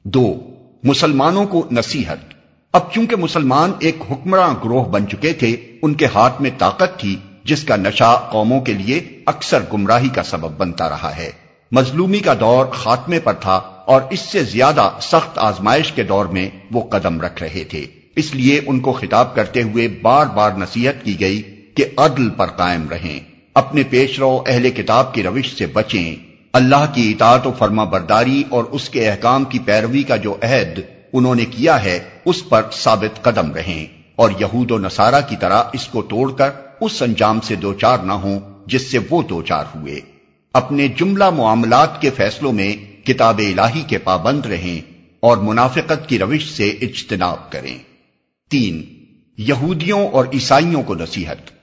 دو، 0.04 0.40
مسلمانوں 0.84 1.46
کو 1.46 1.68
نصیحت۔ 1.72 2.18
اب 2.74 2.94
چونکہ 2.94 3.16
مسلمان 3.16 3.72
ایک 3.80 3.96
حکمراں 4.12 4.54
گروہ 4.64 4.84
بن 4.84 5.08
چکے 5.08 5.34
تھے، 5.34 5.56
ان 5.82 5.94
کے 5.94 6.06
ہاتھ 6.06 6.42
میں 6.42 6.50
طاقت 6.58 7.00
تھی، 7.00 7.16
جس 7.44 7.64
کا 7.64 7.76
نشہ 7.76 8.30
قوموں 8.32 8.62
کے 8.62 8.74
لیے 8.74 9.20
اکثر 9.26 9.64
گمراہی 9.74 10.10
کا 10.10 10.24
سبب 10.24 10.52
بنتا 10.58 10.90
رہا 10.90 11.18
ہے۔ 11.18 11.32
مظلومی 11.72 12.20
کا 12.20 12.34
دور 12.40 12.66
خاتمے 12.66 13.20
پر 13.20 13.34
تھا 13.34 13.62
اور 13.86 14.02
اس 14.10 14.20
سے 14.20 14.44
زیادہ 14.44 14.90
سخت 15.02 15.40
آزمائش 15.40 15.92
کے 15.92 16.04
دور 16.04 16.26
میں 16.26 16.50
وہ 16.72 16.90
قدم 16.90 17.22
رکھ 17.22 17.44
رہے 17.44 17.64
تھے۔ 17.64 17.86
اس 18.16 18.36
لیے 18.36 18.62
ان 18.66 18.80
کو 18.80 18.92
خطاب 18.92 19.36
کرتے 19.36 19.62
ہوئے 19.62 19.88
بار 19.88 20.26
بار 20.26 20.52
نصیحت 20.52 21.06
کی 21.06 21.20
گئی 21.20 21.42
کہ 21.76 21.86
عدل 21.98 22.30
پر 22.30 22.48
قائم 22.48 22.90
رہیں۔ 22.90 23.37
اپنے 23.58 23.84
پیش 23.84 24.20
رو 24.20 24.44
اہل 24.48 24.70
کتاب 24.70 25.14
کی 25.14 25.24
روش 25.24 25.58
سے 25.58 25.66
بچیں۔ 25.66 26.16
اللہ 26.54 26.86
کی 26.94 27.12
اطاعت 27.12 27.48
و 27.48 27.52
فرما 27.58 27.84
برداری 27.84 28.44
اور 28.50 28.64
اس 28.64 28.90
کے 28.90 29.10
احکام 29.10 29.44
کی 29.44 29.60
پیروی 29.60 30.04
کا 30.04 30.16
جو 30.16 30.36
عہد 30.42 30.80
انہوں 31.14 31.36
نے 31.36 31.46
کیا 31.46 31.84
ہے، 31.84 32.00
اس 32.26 32.50
پر 32.50 32.62
ثابت 32.74 33.22
قدم 33.22 33.52
رہیں۔ 33.52 33.86
اور 34.16 34.30
یہود 34.40 34.72
و 34.72 34.78
نصارہ 34.78 35.22
کی 35.30 35.36
طرح 35.40 35.64
اس 35.74 35.88
کو 35.88 36.02
توڑ 36.02 36.32
کر 36.32 36.50
اس 36.82 37.02
انجام 37.02 37.40
سے 37.40 37.56
دوچار 37.56 37.98
نہ 37.98 38.14
ہوں، 38.14 38.40
جس 38.68 38.92
سے 38.92 39.00
وہ 39.10 39.22
دوچار 39.22 39.66
ہوئے۔ 39.76 40.00
اپنے 40.54 40.88
جملہ 40.88 41.30
معاملات 41.30 42.02
کے 42.02 42.10
فیصلوں 42.10 42.52
میں 42.52 43.06
کتاب 43.06 43.38
الہی 43.38 43.82
کے 43.88 43.98
پابند 43.98 44.46
رہیں 44.46 44.92
اور 45.20 45.38
منافقت 45.38 46.10
کی 46.10 46.20
روش 46.20 46.52
سے 46.52 46.68
اجتناب 46.68 47.52
کریں۔ 47.52 47.78
تین، 48.50 48.84
یہودیوں 49.38 50.08
اور 50.08 50.26
عیسائیوں 50.34 50.84
کو 50.84 50.96
نصیحت۔ 50.96 51.57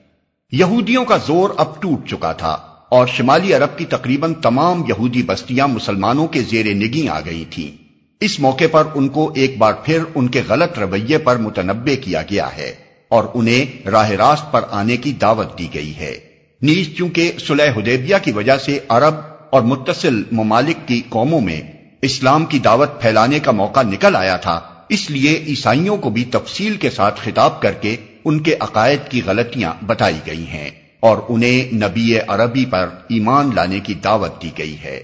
یہودیوں 0.51 1.05
کا 1.05 1.17
زور 1.17 1.49
اب 1.57 1.81
ٹوٹ 1.81 2.07
چکا 2.07 2.31
تھا 2.31 2.57
اور 2.89 3.07
شمالی 3.07 3.53
عرب 3.53 3.77
کی 3.77 3.85
تقریباً 3.85 4.33
تمام 4.33 4.83
یہودی 4.87 5.23
بستیاں 5.23 5.67
مسلمانوں 5.67 6.27
کے 6.27 6.41
زیر 6.41 6.65
نگی 6.65 7.07
آ 7.09 7.19
گئی 7.25 7.45
تھیں۔ 7.49 7.83
اس 8.21 8.39
موقع 8.39 8.63
پر 8.71 8.83
ان 8.95 9.09
کو 9.09 9.31
ایک 9.35 9.57
بار 9.57 9.73
پھر 9.73 10.03
ان 10.15 10.27
کے 10.27 10.41
غلط 10.47 10.79
رویے 10.79 11.17
پر 11.17 11.35
متنبع 11.35 11.95
کیا 12.01 12.21
گیا 12.21 12.57
ہے 12.57 12.75
اور 13.09 13.23
انہیں 13.33 13.87
راہ 13.87 14.11
راست 14.11 14.51
پر 14.51 14.61
آنے 14.71 14.97
کی 14.97 15.13
دعوت 15.13 15.59
دی 15.59 15.67
گئی 15.73 15.93
ہے۔ 15.97 16.19
نیز 16.61 16.95
چونکہ 16.97 17.31
صلح 17.47 17.71
حدیبیہ 17.75 18.15
کی 18.23 18.31
وجہ 18.31 18.57
سے 18.57 18.79
عرب 18.89 19.13
اور 19.49 19.61
متصل 19.61 20.23
ممالک 20.31 20.87
کی 20.87 21.01
قوموں 21.09 21.41
میں 21.41 21.61
اسلام 22.01 22.45
کی 22.45 22.59
دعوت 22.59 23.01
پھیلانے 23.01 23.39
کا 23.39 23.51
موقع 23.51 23.81
نکل 23.81 24.15
آیا 24.15 24.37
تھا، 24.37 24.59
اس 24.89 25.09
لیے 25.11 25.43
عیسائیوں 25.47 25.97
کو 25.97 26.09
بھی 26.09 26.25
تفصیل 26.25 26.75
کے 26.75 26.89
ساتھ 26.89 27.21
خطاب 27.23 27.61
کر 27.61 27.71
کے 27.71 27.95
ان 28.25 28.39
کے 28.39 28.55
عقائد 28.59 28.99
کی 29.09 29.21
غلطیاں 29.25 29.73
بتائی 29.85 30.19
گئی 30.27 30.47
ہیں 30.47 30.69
اور 30.99 31.17
انہیں 31.29 31.75
نبی 31.75 32.19
عربی 32.27 32.65
پر 32.65 32.89
ایمان 33.09 33.49
لانے 33.55 33.79
کی 33.79 33.93
دعوت 33.93 34.43
دی 34.43 34.49
گئی 34.57 34.75
ہے۔ 34.83 35.03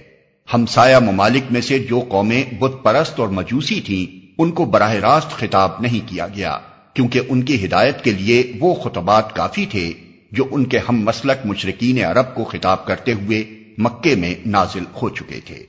ہمسایہ 0.54 0.96
ممالک 0.96 1.42
میں 1.50 1.60
سے 1.60 1.78
جو 1.78 2.00
قومیں 2.08 2.42
بت 2.58 2.72
پرست 2.82 3.20
اور 3.20 3.28
مجوسی 3.28 3.80
تھیں 3.80 4.32
ان 4.38 4.50
کو 4.50 4.64
براہ 4.64 4.94
راست 4.94 5.30
خطاب 5.30 5.70
نہیں 5.80 6.08
کیا 6.08 6.26
گیا 6.26 6.58
کیونکہ 6.94 7.20
ان 7.28 7.42
کی 7.42 7.64
ہدایت 7.64 8.04
کے 8.04 8.10
لیے 8.10 8.52
وہ 8.60 8.74
خطبات 8.74 9.34
کافی 9.34 9.66
تھے 9.66 9.92
جو 10.32 10.44
ان 10.50 10.64
کے 10.64 10.78
ہم 10.78 10.96
مسلک 10.96 11.46
مشرقین 11.46 12.04
عرب 12.04 12.34
کو 12.34 12.44
خطاب 12.44 12.86
کرتے 12.86 13.12
ہوئے 13.12 13.44
مکے 13.78 14.14
میں 14.14 14.34
نازل 14.46 14.84
ہو 15.02 15.08
چکے 15.08 15.40
تھے۔ 15.44 15.66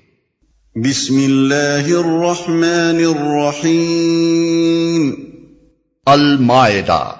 بسم 0.75 1.15
اللہ 1.15 1.85
الرحمن 1.85 3.17
الرحیم۔ 3.17 5.11
المائدہ۔ 6.05 7.13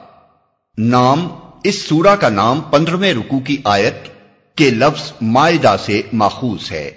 نام، 0.77 1.27
اس 1.63 1.75
سورہ 1.75 2.15
کا 2.15 2.30
نام 2.30 2.62
پندرہویں 2.62 3.13
رکو 3.13 3.39
کی 3.39 3.58
آیت 3.63 3.94
کہ 4.58 4.70
لفظ 4.70 5.12
معدہ 5.22 5.75
سے 5.86 6.01
ماخوذ 6.13 6.72
ہے۔ 6.72 6.92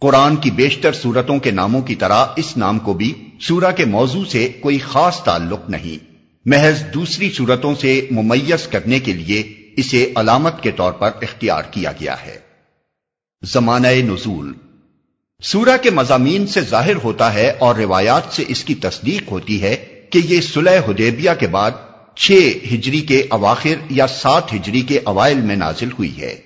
قرآن 0.00 0.36
کی 0.36 0.50
بیشتر 0.50 0.92
صورتوں 0.92 1.38
کے 1.38 1.50
ناموں 1.50 1.82
کی 1.82 1.94
طرح 1.94 2.26
اس 2.36 2.56
نام 2.56 2.78
کو 2.78 2.94
بھی 2.94 3.28
سورہ 3.40 3.72
کے 3.76 3.84
موضوع 3.84 4.24
سے 4.24 4.48
کوئی 4.60 4.78
خاص 4.78 5.22
تعلق 5.22 5.70
نہیں۔ 5.70 6.04
محض 6.46 6.82
دوسری 6.94 7.30
صورتوں 7.30 7.74
سے 7.74 8.06
ممیز 8.10 8.66
کرنے 8.66 9.00
کے 9.00 9.12
لیے 9.12 9.54
اسے 9.76 10.12
علامت 10.16 10.62
کے 10.62 10.70
طور 10.70 10.92
پر 10.92 11.10
اختیار 11.22 11.62
کیا 11.70 11.92
گیا 11.92 12.14
ہے۔ 12.26 12.38
زمانہ 13.42 13.88
نزول۔ 13.88 14.52
سورہ 15.42 15.76
کے 15.82 15.90
مضامین 15.90 16.46
سے 16.46 16.60
ظاہر 16.60 16.96
ہوتا 16.96 17.34
ہے 17.34 17.50
اور 17.50 17.74
روایات 17.74 18.22
سے 18.32 18.44
اس 18.48 18.64
کی 18.64 18.74
تصدیق 18.74 19.30
ہوتی 19.30 19.62
ہے 19.62 19.76
کہ 20.10 20.20
یہ 20.24 20.40
صلح 20.40 20.78
حدیبیہ 20.88 21.30
کے 21.38 21.46
بعد 21.46 21.70
چھ 22.16 22.52
ہجری 22.74 23.00
کے 23.00 23.24
اواخر 23.30 23.74
یا 23.90 24.06
سات 24.06 24.54
ہجری 24.54 24.80
کے 24.80 25.00
اوائل 25.04 25.40
میں 25.40 25.56
نازل 25.56 25.88
ہوئی 25.92 26.20
ہے۔ 26.20 26.36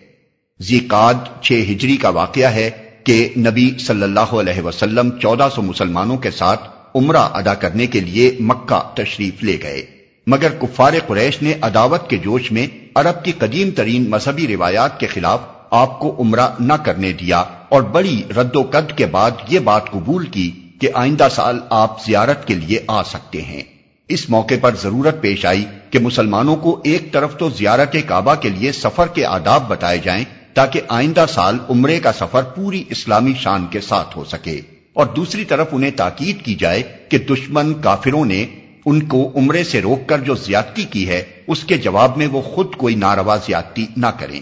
زیقاد 0.60 1.14
چھ 1.42 1.52
ہجری 1.70 1.96
کا 1.96 2.08
واقعہ 2.08 2.48
ہے 2.48 2.70
کہ 3.04 3.28
نبی 3.36 3.70
صلی 3.86 4.02
اللہ 4.02 4.20
علیہ 4.20 4.62
وسلم 4.62 5.10
چودہ 5.10 5.48
سو 5.54 5.62
مسلمانوں 5.62 6.16
کے 6.16 6.30
ساتھ 6.30 6.68
عمرہ 6.94 7.28
ادا 7.32 7.54
کرنے 7.54 7.86
کے 7.86 8.00
لیے 8.00 8.36
مکہ 8.40 8.94
تشریف 8.94 9.42
لے 9.42 9.58
گئے۔ 9.62 9.86
مگر 10.26 10.48
کفار 10.48 10.92
قریش 11.06 11.42
نے 11.42 11.52
عداوت 11.60 12.10
کے 12.10 12.16
جوش 12.16 12.52
میں 12.52 12.66
عرب 12.94 13.24
کی 13.24 13.32
قدیم 13.38 13.70
ترین 13.70 14.10
مذہبی 14.10 14.46
روایات 14.46 15.00
کے 15.00 15.06
خلاف 15.06 15.40
آپ 15.70 16.00
کو 16.00 16.16
عمرہ 16.18 16.48
نہ 16.60 16.72
کرنے 16.72 17.12
دیا 17.12 17.44
اور 17.68 17.82
بڑی 17.82 18.22
رد 18.36 18.56
و 18.56 18.62
قد 18.62 18.98
کے 18.98 19.06
بعد 19.06 19.30
یہ 19.48 19.58
بات 19.58 19.90
قبول 19.90 20.26
کی 20.26 20.50
کہ 20.80 20.88
آئندہ 20.94 21.28
سال 21.30 21.58
آپ 21.70 22.04
زیارت 22.04 22.46
کے 22.46 22.54
لیے 22.54 22.78
آ 22.86 23.02
سکتے 23.02 23.42
ہیں۔ 23.42 23.62
اس 24.08 24.30
موقع 24.30 24.54
پر 24.60 24.74
ضرورت 24.82 25.20
پیش 25.20 25.46
آئی 25.46 25.64
کہ 25.90 25.98
مسلمانوں 25.98 26.56
کو 26.56 26.80
ایک 26.84 27.12
طرف 27.12 27.36
تو 27.36 27.48
زیارت 27.50 27.96
کعبہ 28.06 28.34
کے 28.34 28.48
لیے 28.48 28.72
سفر 28.72 29.06
کے 29.06 29.24
آداب 29.24 29.68
بتائے 29.68 29.98
جائیں 29.98 30.24
تاکہ 30.54 30.80
آئندہ 30.88 31.24
سال 31.28 31.58
عمرے 31.68 32.00
کا 32.00 32.12
سفر 32.12 32.42
پوری 32.42 32.84
اسلامی 32.88 33.32
شان 33.40 33.66
کے 33.66 33.80
ساتھ 33.80 34.18
ہو 34.18 34.24
سکے 34.24 34.60
اور 34.92 35.06
دوسری 35.06 35.44
طرف 35.44 35.66
انہیں 35.72 35.90
تاکید 35.90 36.44
کی 36.44 36.54
جائے 36.54 36.82
کہ 37.08 37.18
دشمن 37.18 37.74
کافروں 37.74 38.24
نے 38.24 38.46
ان 38.84 39.02
کو 39.06 39.30
عمرے 39.34 39.64
سے 39.64 39.82
روک 39.82 40.08
کر 40.08 40.18
جو 40.18 40.34
زیادتی 40.34 40.84
کی 40.84 41.08
ہے، 41.08 41.24
اس 41.46 41.64
کے 41.64 41.78
جواب 41.78 42.16
میں 42.16 42.26
وہ 42.26 42.42
خود 42.42 42.74
کوئی 42.74 42.94
ناروا 42.94 43.36
زیادتی 43.36 43.86
نہ 43.96 44.06
کریں۔ 44.06 44.40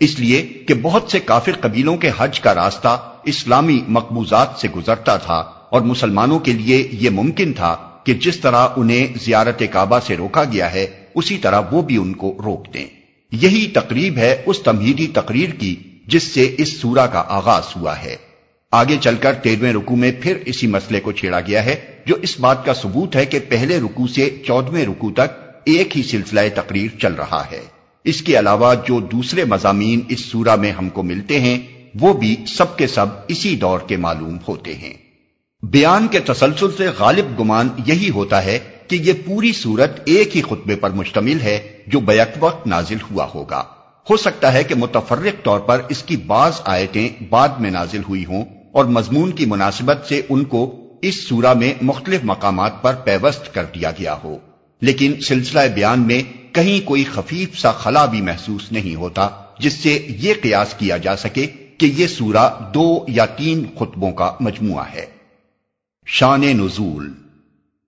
اس 0.00 0.18
لیے 0.18 0.42
کہ 0.42 0.74
بہت 0.74 1.10
سے 1.10 1.20
کافر 1.20 1.52
قبیلوں 1.60 1.96
کے 1.96 2.10
حج 2.18 2.40
کا 2.40 2.54
راستہ 2.54 2.96
اسلامی 3.24 3.80
مقبوضات 3.88 4.48
سے 4.60 4.68
گزرتا 4.76 5.16
تھا 5.16 5.44
اور 5.70 5.80
مسلمانوں 5.80 6.38
کے 6.38 6.52
لیے 6.52 6.88
یہ 6.92 7.10
ممکن 7.10 7.52
تھا 7.52 7.89
کہ 8.10 8.14
جس 8.14 8.40
طرح 8.40 8.68
انہیں 8.76 9.06
زیارت 9.22 9.62
کعبہ 9.70 9.98
سے 10.06 10.16
روکا 10.16 10.44
گیا 10.44 10.72
ہے، 10.72 10.86
اسی 11.14 11.38
طرح 11.38 11.60
وہ 11.70 11.82
بھی 11.82 11.96
ان 11.96 12.12
کو 12.12 12.38
روک 12.44 12.74
دیں۔ 12.74 12.86
یہی 13.32 13.70
تقریب 13.74 14.16
ہے 14.16 14.42
اس 14.46 14.58
تمہیدی 14.58 15.06
تقریر 15.06 15.50
کی، 15.50 15.76
جس 16.06 16.22
سے 16.22 16.54
اس 16.58 16.80
سورہ 16.80 17.06
کا 17.06 17.24
آغاز 17.28 17.62
ہوا 17.76 18.02
ہے۔ 18.02 18.16
آگے 18.72 18.96
چل 19.00 19.14
کر 19.20 19.32
تیرویں 19.32 19.72
رکو 19.72 19.96
میں 19.96 20.12
پھر 20.20 20.38
اسی 20.46 20.66
مسئلے 20.66 21.00
کو 21.00 21.12
چھیڑا 21.12 21.40
گیا 21.40 21.64
ہے، 21.64 21.74
جو 22.06 22.16
اس 22.22 22.40
بات 22.40 22.64
کا 22.64 22.74
ثبوت 22.74 23.16
ہے 23.16 23.26
کہ 23.26 23.38
پہلے 23.48 23.78
رکو 23.78 24.06
سے 24.06 24.42
چودویں 24.46 24.86
رکو 24.86 25.10
تک 25.12 25.40
ایک 25.64 25.98
ہی 25.98 26.02
سلسلہ 26.02 26.40
تقریر 26.54 26.98
چل 27.00 27.14
رہا 27.14 27.44
ہے۔ 27.52 27.60
اس 28.04 28.22
کے 28.22 28.38
علاوہ 28.38 28.74
جو 28.74 29.00
دوسرے 29.00 29.44
مضامین 29.44 30.00
اس 30.08 30.20
سورہ 30.20 30.56
میں 30.56 30.70
ہم 30.70 30.88
کو 30.88 31.02
ملتے 31.02 31.40
ہیں، 31.40 31.58
وہ 32.00 32.12
بھی 32.12 32.36
سب 32.48 32.76
کے 32.76 32.86
سب 32.86 33.06
اسی 33.28 33.56
دور 33.56 33.78
کے 33.78 33.96
معلوم 33.96 34.36
ہوتے 34.48 34.74
ہیں۔ 34.74 35.09
بیان 35.62 36.08
کے 36.08 36.20
تسلسل 36.20 36.66
سے 36.76 36.86
غالب 36.98 37.40
گمان 37.40 37.68
یہی 37.86 38.10
ہوتا 38.10 38.44
ہے 38.44 38.58
کہ 38.88 38.96
یہ 38.96 39.12
پوری 39.26 39.52
صورت 39.52 40.00
ایک 40.04 40.36
ہی 40.36 40.42
خطبے 40.42 40.76
پر 40.76 40.90
مشتمل 40.90 41.40
ہے 41.40 41.78
جو 41.86 42.00
بیک 42.00 42.28
وقت 42.40 42.66
نازل 42.66 42.96
ہوا 43.10 43.28
ہوگا۔ 43.34 43.64
ہو 44.10 44.16
سکتا 44.16 44.52
ہے 44.52 44.64
کہ 44.64 44.74
متفرق 44.74 45.44
طور 45.44 45.60
پر 45.60 45.82
اس 45.88 46.02
کی 46.02 46.16
بعض 46.16 46.52
آیتیں 46.64 47.08
بعد 47.28 47.48
میں 47.48 47.70
نازل 47.70 48.00
ہوئی 48.08 48.24
ہوں 48.24 48.44
اور 48.72 48.84
مضمون 48.84 49.30
کی 49.30 49.46
مناسبت 49.46 50.06
سے 50.08 50.22
ان 50.28 50.44
کو 50.44 50.80
اس 51.02 51.28
سورہ 51.28 51.54
میں 51.54 51.74
مختلف 51.82 52.20
مقامات 52.24 52.82
پر 52.82 52.94
پیوست 52.94 53.54
کر 53.54 53.64
دیا 53.64 53.90
گیا 53.90 54.16
ہو۔ 54.24 54.38
لیکن 54.80 55.14
سلسلہ 55.20 55.60
بیان 55.74 56.00
میں 56.00 56.22
کہیں 56.54 56.86
کوئی 56.86 57.04
خفیف 57.04 57.58
سا 57.58 57.72
خلا 57.72 58.06
بھی 58.06 58.20
محسوس 58.20 58.72
نہیں 58.72 58.94
ہوتا، 58.94 59.28
جس 59.58 59.72
سے 59.72 60.06
یہ 60.08 60.34
قیاس 60.42 60.74
کیا 60.78 60.96
جا 60.96 61.16
سکے 61.16 61.46
کہ 61.78 61.86
یہ 61.86 62.06
سورہ 62.06 62.72
دو 62.74 63.04
یا 63.08 63.26
تین 63.26 63.64
خطبوں 63.78 64.12
کا 64.12 64.32
مجموعہ 64.40 64.84
ہے۔ 64.94 65.19
شان 66.12 66.40
نزول۔ 66.40 67.12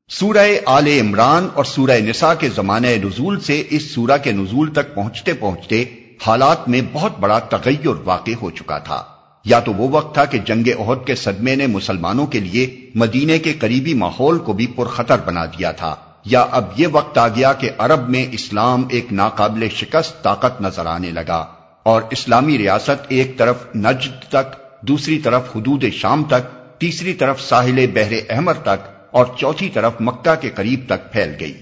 سورہ 0.08 0.46
آل 0.66 0.86
عمران 0.86 1.48
اور 1.54 1.64
سورہ 1.64 1.90
نساء 1.90 2.32
کے 2.38 2.48
زمانہ 2.48 2.86
نزول 2.86 3.40
سے 3.40 3.62
اس 3.70 3.94
سورہ 3.94 4.18
کے 4.24 4.32
نزول 4.32 4.72
تک 4.72 4.94
پہنچتے 4.94 5.32
پہنچتے 5.32 5.84
حالات 6.26 6.68
میں 6.68 6.80
بہت 6.92 7.18
بڑا 7.18 7.38
تغیر 7.38 7.88
واقع 8.04 8.30
ہو 8.42 8.50
چکا 8.50 8.78
تھا۔ 8.78 9.04
یا 9.44 9.60
تو 9.60 9.72
وہ 9.72 9.88
وقت 9.88 10.14
تھا 10.14 10.24
کہ 10.24 10.38
جنگ 10.38 10.68
عہد 10.80 11.06
کے 11.06 11.14
صدمے 11.14 11.54
نے 11.54 11.66
مسلمانوں 11.66 12.26
کے 12.26 12.40
لیے 12.40 12.90
مدینے 12.94 13.38
کے 13.38 13.52
قریبی 13.52 13.94
ماحول 13.94 14.38
کو 14.38 14.52
بھی 14.52 14.66
پرخطر 14.66 15.18
بنا 15.26 15.46
دیا 15.46 15.72
تھا۔ 15.72 15.96
یا 16.24 16.46
اب 16.50 16.64
یہ 16.76 16.86
وقت 16.92 17.18
آ 17.18 17.28
گیا 17.28 17.52
کہ 17.52 17.70
عرب 17.78 18.08
میں 18.08 18.26
اسلام 18.32 18.84
ایک 18.90 19.12
ناقابل 19.12 19.68
شکست 19.68 20.22
طاقت 20.22 20.60
نظر 20.60 20.86
آنے 20.86 21.10
لگا 21.10 21.46
اور 21.82 22.02
اسلامی 22.10 22.58
ریاست 22.58 23.06
ایک 23.08 23.38
طرف 23.38 23.56
نجد 23.76 24.22
تک، 24.28 24.56
دوسری 24.82 25.18
طرف 25.18 25.56
حدود 25.56 25.84
شام 25.92 26.24
تک 26.24 26.61
تیسری 26.82 27.14
طرف 27.14 27.40
ساحل 27.40 27.86
بحر 27.92 28.12
احمر 28.28 28.54
تک 28.54 29.06
اور 29.10 29.26
چوتھی 29.38 29.68
طرف 29.68 29.92
مکہ 30.00 30.34
کے 30.40 30.50
قریب 30.50 30.80
تک 30.86 31.12
پھیل 31.12 31.32
گئی۔ 31.40 31.54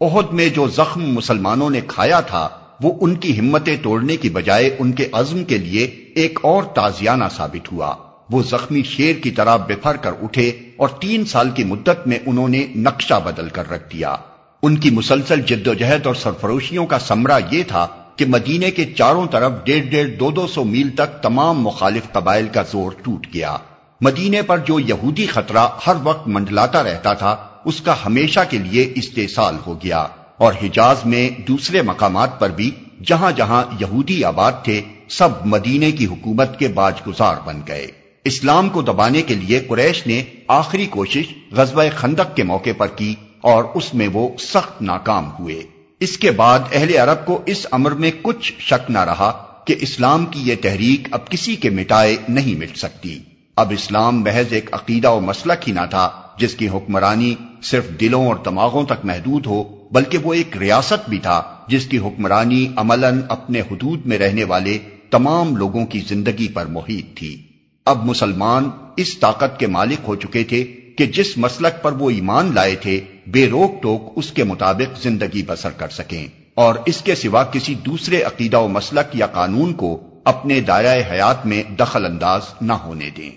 عہد 0.00 0.32
میں 0.32 0.48
جو 0.48 0.68
زخم 0.68 1.14
مسلمانوں 1.14 1.70
نے 1.70 1.80
کھایا 1.86 2.20
تھا، 2.20 2.48
وہ 2.80 2.92
ان 3.00 3.14
کی 3.14 3.38
ہمتیں 3.38 3.76
توڑنے 3.82 4.16
کی 4.16 4.30
بجائے 4.30 4.76
ان 4.78 4.92
کے 4.92 5.08
عزم 5.12 5.44
کے 5.44 5.58
لیے 5.58 5.84
ایک 6.14 6.38
اور 6.42 6.62
تازیانہ 6.62 7.24
ثابت 7.36 7.72
ہوا۔ 7.72 7.94
وہ 8.30 8.42
زخمی 8.42 8.82
شیر 8.82 9.16
کی 9.16 9.30
طرح 9.30 9.56
بفر 9.56 9.96
کر 9.96 10.12
اٹھے 10.22 10.52
اور 10.76 10.88
تین 10.88 11.24
سال 11.24 11.50
کی 11.50 11.64
مدت 11.64 12.06
میں 12.06 12.18
انہوں 12.26 12.48
نے 12.48 12.66
نقشہ 12.76 13.20
بدل 13.24 13.48
کر 13.48 13.70
رکھ 13.70 13.92
دیا۔ 13.92 14.16
ان 14.62 14.76
کی 14.76 14.90
مسلسل 14.90 15.40
جد 15.40 15.66
و 15.66 15.74
جہد 15.74 16.06
اور 16.06 16.14
سرفروشیوں 16.14 16.86
کا 16.86 16.98
سمرہ 16.98 17.38
یہ 17.50 17.62
تھا 17.68 17.86
کہ 18.16 18.24
مدینے 18.26 18.70
کے 18.70 18.84
چاروں 18.84 19.26
طرف 19.30 19.52
ڈیڑھ 19.64 19.86
ڈیڑھ 19.86 20.10
دو 20.10 20.30
دو 20.30 20.46
سو 20.46 20.64
میل 20.64 20.90
تک 20.90 21.22
تمام 21.22 21.60
مخالف 21.60 22.12
قبائل 22.12 22.48
کا 22.52 22.62
زور 22.62 22.92
ٹوٹ 23.02 23.26
گیا۔ 23.34 23.56
مدینے 24.00 24.42
پر 24.42 24.58
جو 24.58 24.78
یہودی 24.78 25.26
خطرہ 25.26 25.68
ہر 25.86 25.94
وقت 26.02 26.28
منڈلاتا 26.28 26.82
رہتا 26.82 27.12
تھا، 27.12 27.36
اس 27.64 27.80
کا 27.80 27.94
ہمیشہ 28.06 28.40
کے 28.50 28.58
لیے 28.58 28.92
استحصال 28.94 29.56
ہو 29.66 29.82
گیا۔ 29.82 30.06
اور 30.36 30.52
حجاز 30.62 30.96
میں 31.04 31.40
دوسرے 31.40 31.82
مقامات 31.82 32.40
پر 32.40 32.50
بھی 32.50 32.70
جہاں 33.06 33.32
جہاں 33.32 33.64
یہودی 33.80 34.24
آباد 34.24 34.52
تھے، 34.64 34.82
سب 35.08 35.28
مدینے 35.44 35.92
کی 35.92 36.06
حکومت 36.06 36.58
کے 36.58 36.68
باج 36.68 36.94
گزار 37.06 37.34
بن 37.44 37.60
گئے۔ 37.68 37.86
اسلام 38.24 38.68
کو 38.68 38.82
دبانے 38.82 39.22
کے 39.22 39.34
لیے 39.34 39.60
قریش 39.60 40.06
نے 40.06 40.22
آخری 40.48 40.86
کوشش 40.86 41.26
غزوہ 41.52 41.82
خندق 41.96 42.36
کے 42.36 42.42
موقع 42.42 42.70
پر 42.78 42.86
کی 42.86 43.14
اور 43.40 43.64
اس 43.74 43.94
میں 43.94 44.08
وہ 44.12 44.28
سخت 44.38 44.82
ناکام 44.82 45.30
ہوئے۔ 45.38 45.62
اس 46.00 46.18
کے 46.18 46.30
بعد 46.30 46.58
اہل 46.72 46.96
عرب 46.96 47.26
کو 47.26 47.42
اس 47.46 47.66
امر 47.70 47.90
میں 47.90 48.10
کچھ 48.22 48.52
شک 48.58 48.90
نہ 48.90 48.98
رہا 48.98 49.46
کہ 49.66 49.74
اسلام 49.80 50.26
کی 50.26 50.40
یہ 50.40 50.54
تحریک 50.62 51.08
اب 51.10 51.28
کسی 51.28 51.56
کے 51.56 51.70
مٹائے 51.70 52.16
نہیں 52.28 52.58
مٹ 52.58 52.76
سکتی۔ 52.76 53.18
اب 53.56 53.70
اسلام 53.70 54.22
محض 54.22 54.46
ایک 54.50 54.74
عقیدہ 54.74 55.10
و 55.10 55.20
مسلک 55.20 55.68
ہی 55.68 55.72
نہ 55.72 55.86
تھا، 55.90 56.10
جس 56.38 56.54
کی 56.54 56.68
حکمرانی 56.68 57.34
صرف 57.62 57.84
دلوں 58.00 58.26
اور 58.26 58.36
دماغوں 58.44 58.84
تک 58.84 59.04
محدود 59.04 59.46
ہو، 59.46 59.64
بلکہ 59.90 60.18
وہ 60.18 60.34
ایک 60.34 60.56
ریاست 60.56 61.08
بھی 61.08 61.18
تھا، 61.18 61.42
جس 61.68 61.86
کی 61.86 61.98
حکمرانی 61.98 62.68
عملاً 62.76 63.20
اپنے 63.28 63.60
حدود 63.60 64.06
میں 64.06 64.18
رہنے 64.18 64.44
والے 64.44 64.78
تمام 65.10 65.56
لوگوں 65.56 65.86
کی 65.86 66.00
زندگی 66.00 66.48
پر 66.48 66.66
محیط 66.66 67.16
تھی۔ 67.16 67.42
اب 67.86 68.04
مسلمان 68.04 68.70
اس 68.96 69.18
طاقت 69.18 69.60
کے 69.60 69.66
مالک 69.66 69.98
ہو 70.08 70.14
چکے 70.14 70.44
تھے 70.44 70.64
کہ 70.98 71.06
جس 71.06 71.38
مسلک 71.38 71.82
پر 71.82 71.92
وہ 71.92 72.10
ایمان 72.10 72.54
لائے 72.54 72.76
تھے، 72.76 73.00
بے 73.26 73.48
روک 73.48 73.82
ٹوک 73.82 74.12
اس 74.16 74.32
کے 74.32 74.44
مطابق 74.44 75.02
زندگی 75.02 75.42
بسر 75.46 75.70
کر 75.70 75.88
سکیں۔ 75.88 76.26
اور 76.54 76.74
اس 76.86 77.02
کے 77.02 77.14
سوا 77.14 77.44
کسی 77.44 77.74
دوسرے 77.74 78.22
عقیدہ 78.22 78.58
و 78.58 78.68
مسلک 78.68 79.16
یا 79.16 79.26
قانون 79.26 79.72
کو 79.72 80.09
اپنے 80.24 80.60
دائرۂ 80.60 81.12
حیات 81.12 81.46
میں 81.46 81.62
دخل 81.78 82.04
انداز 82.04 82.40
نہ 82.60 82.72
ہونے 82.72 83.10
دیں۔ 83.16 83.30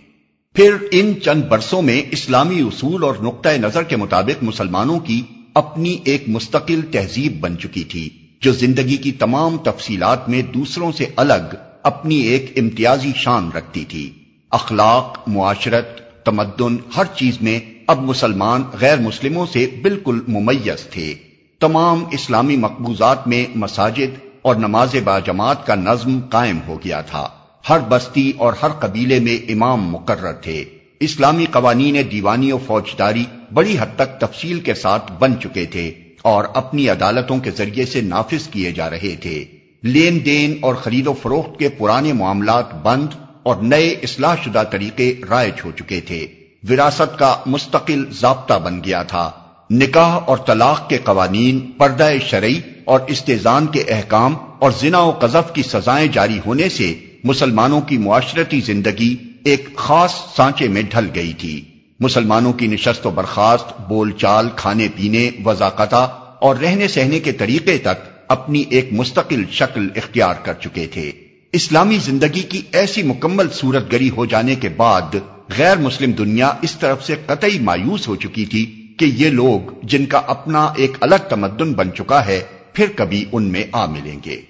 پھر 0.55 0.75
ان 0.91 1.13
چند 1.21 1.43
برسوں 1.43 1.81
میں 1.81 2.01
اسلامی 2.11 2.61
اصول 2.61 3.03
اور 3.03 3.15
نقطۂ 3.21 3.49
نظر 3.49 3.83
کے 3.83 3.95
مطابق 3.95 4.43
مسلمانوں 4.43 4.99
کی 4.99 5.21
اپنی 5.53 5.97
ایک 6.03 6.23
مستقل 6.27 6.81
تہذیب 6.91 7.39
بن 7.39 7.57
چکی 7.57 7.83
تھی، 7.83 8.09
جو 8.41 8.51
زندگی 8.51 8.97
کی 8.97 9.11
تمام 9.11 9.57
تفصیلات 9.57 10.29
میں 10.29 10.41
دوسروں 10.41 10.91
سے 10.91 11.05
الگ 11.15 11.55
اپنی 11.83 12.15
ایک 12.15 12.53
امتیازی 12.55 13.11
شان 13.15 13.51
رکھتی 13.51 13.85
تھی۔ 13.85 14.13
اخلاق، 14.51 15.17
معاشرت، 15.27 16.01
تمدن، 16.25 16.77
ہر 16.97 17.03
چیز 17.15 17.41
میں 17.41 17.59
اب 17.87 18.01
مسلمان 18.01 18.63
غیر 18.73 18.99
مسلموں 18.99 19.45
سے 19.53 19.79
بالکل 19.81 20.19
ممیز 20.27 20.83
تھے۔ 20.89 21.13
تمام 21.59 22.03
اسلامی 22.11 22.57
مقبوضات 22.57 23.27
میں 23.27 23.45
مساجد 23.55 24.32
اور 24.43 24.55
نماز 24.55 24.95
با 25.03 25.19
جماعت 25.19 25.67
کا 25.67 25.75
نظم 25.75 26.19
قائم 26.29 26.59
ہو 26.67 26.79
گیا 26.83 27.01
تھا۔ 27.01 27.29
ہر 27.69 27.79
بستی 27.89 28.31
اور 28.37 28.53
ہر 28.61 28.67
قبیلے 28.67 29.19
میں 29.19 29.51
امام 29.51 29.89
مقرر 29.89 30.33
تھے۔ 30.33 30.65
اسلامی 30.99 31.45
قوانین 31.45 31.95
دیوانی 32.11 32.51
و 32.51 32.57
فوجداری 32.67 33.25
بڑی 33.53 33.77
حد 33.79 33.95
تک 33.95 34.19
تفصیل 34.19 34.59
کے 34.59 34.73
ساتھ 34.73 35.11
بن 35.19 35.39
چکے 35.39 35.65
تھے 35.65 35.91
اور 36.21 36.43
اپنی 36.53 36.89
عدالتوں 36.89 37.37
کے 37.37 37.51
ذریعے 37.51 37.85
سے 37.85 38.01
نافذ 38.01 38.47
کیے 38.47 38.71
جا 38.71 38.89
رہے 38.89 39.15
تھے۔ 39.21 39.45
لین 39.83 40.25
دین 40.25 40.57
اور 40.61 40.75
خرید 40.75 41.07
و 41.07 41.13
فروخت 41.13 41.59
کے 41.59 41.69
پرانے 41.69 42.13
معاملات 42.13 42.75
بند 42.75 43.07
اور 43.43 43.55
نئے 43.55 43.89
اصلاح 43.89 44.35
شدہ 44.45 44.63
طریقے 44.71 45.13
رائج 45.29 45.53
ہو 45.65 45.71
چکے 45.71 46.01
تھے۔ 46.01 46.27
وراثت 46.69 47.19
کا 47.19 47.35
مستقل 47.45 48.05
ضابطہ 48.11 48.53
بن 48.53 48.83
گیا 48.83 49.03
تھا۔ 49.03 49.31
نکاح 49.71 50.19
اور 50.25 50.37
طلاق 50.37 50.89
کے 50.89 50.97
قوانین 50.97 51.71
پردہ 51.71 52.09
شرعی 52.25 52.59
اور 52.85 52.99
استحزان 53.07 53.67
کے 53.67 53.81
احکام 53.81 54.35
اور 54.59 54.71
زنا 54.79 54.99
و 54.99 55.11
قذف 55.11 55.53
کی 55.53 55.63
سزائیں 55.63 56.07
جاری 56.07 56.39
ہونے 56.45 56.69
سے 56.69 56.93
مسلمانوں 57.23 57.81
کی 57.81 57.97
معاشرتی 57.97 58.59
زندگی 58.59 59.15
ایک 59.45 59.75
خاص 59.75 60.13
سانچے 60.35 60.67
میں 60.67 60.81
ڈھل 60.89 61.07
گئی 61.15 61.33
تھی۔ 61.33 61.65
مسلمانوں 61.99 62.53
کی 62.53 62.67
نشست 62.67 63.07
و 63.07 63.09
برخاست، 63.09 63.81
بول 63.89 64.11
چال، 64.11 64.49
کھانے 64.55 64.87
پینے 64.95 65.29
وضاقت 65.45 65.93
اور 66.39 66.55
رہنے 66.55 66.87
سہنے 66.87 67.19
کے 67.19 67.31
طریقے 67.31 67.77
تک 67.77 68.09
اپنی 68.27 68.63
ایک 68.69 68.89
مستقل 68.91 69.43
شکل 69.51 69.87
اختیار 69.95 70.33
کر 70.43 70.53
چکے 70.53 70.87
تھے۔ 70.87 71.11
اسلامی 71.51 71.97
زندگی 71.97 72.41
کی 72.41 72.61
ایسی 72.71 73.03
مکمل 73.03 73.49
صورت 73.49 73.91
گری 73.91 74.09
ہو 74.09 74.25
جانے 74.25 74.55
کے 74.55 74.69
بعد 74.69 75.15
غیر 75.57 75.77
مسلم 75.77 76.11
دنیا 76.11 76.51
اس 76.61 76.75
طرف 76.75 77.05
سے 77.05 77.15
قطعی 77.25 77.59
مایوس 77.59 78.07
ہو 78.07 78.15
چکی 78.15 78.45
تھی 78.45 78.87
کہ 78.99 79.05
یہ 79.05 79.29
لوگ 79.29 79.71
جن 79.83 80.05
کا 80.05 80.21
اپنا 80.27 80.73
ایک 80.75 80.97
الگ 81.01 81.15
تمدن 81.29 81.73
بن 81.73 81.93
چکا 81.93 82.25
ہے 82.25 82.43
پھر 82.73 82.85
کبھی 82.95 83.25
ان 83.31 83.43
میں 83.43 83.63
آ 83.71 83.85
ملیں 83.85 84.19
گے۔ 84.25 84.41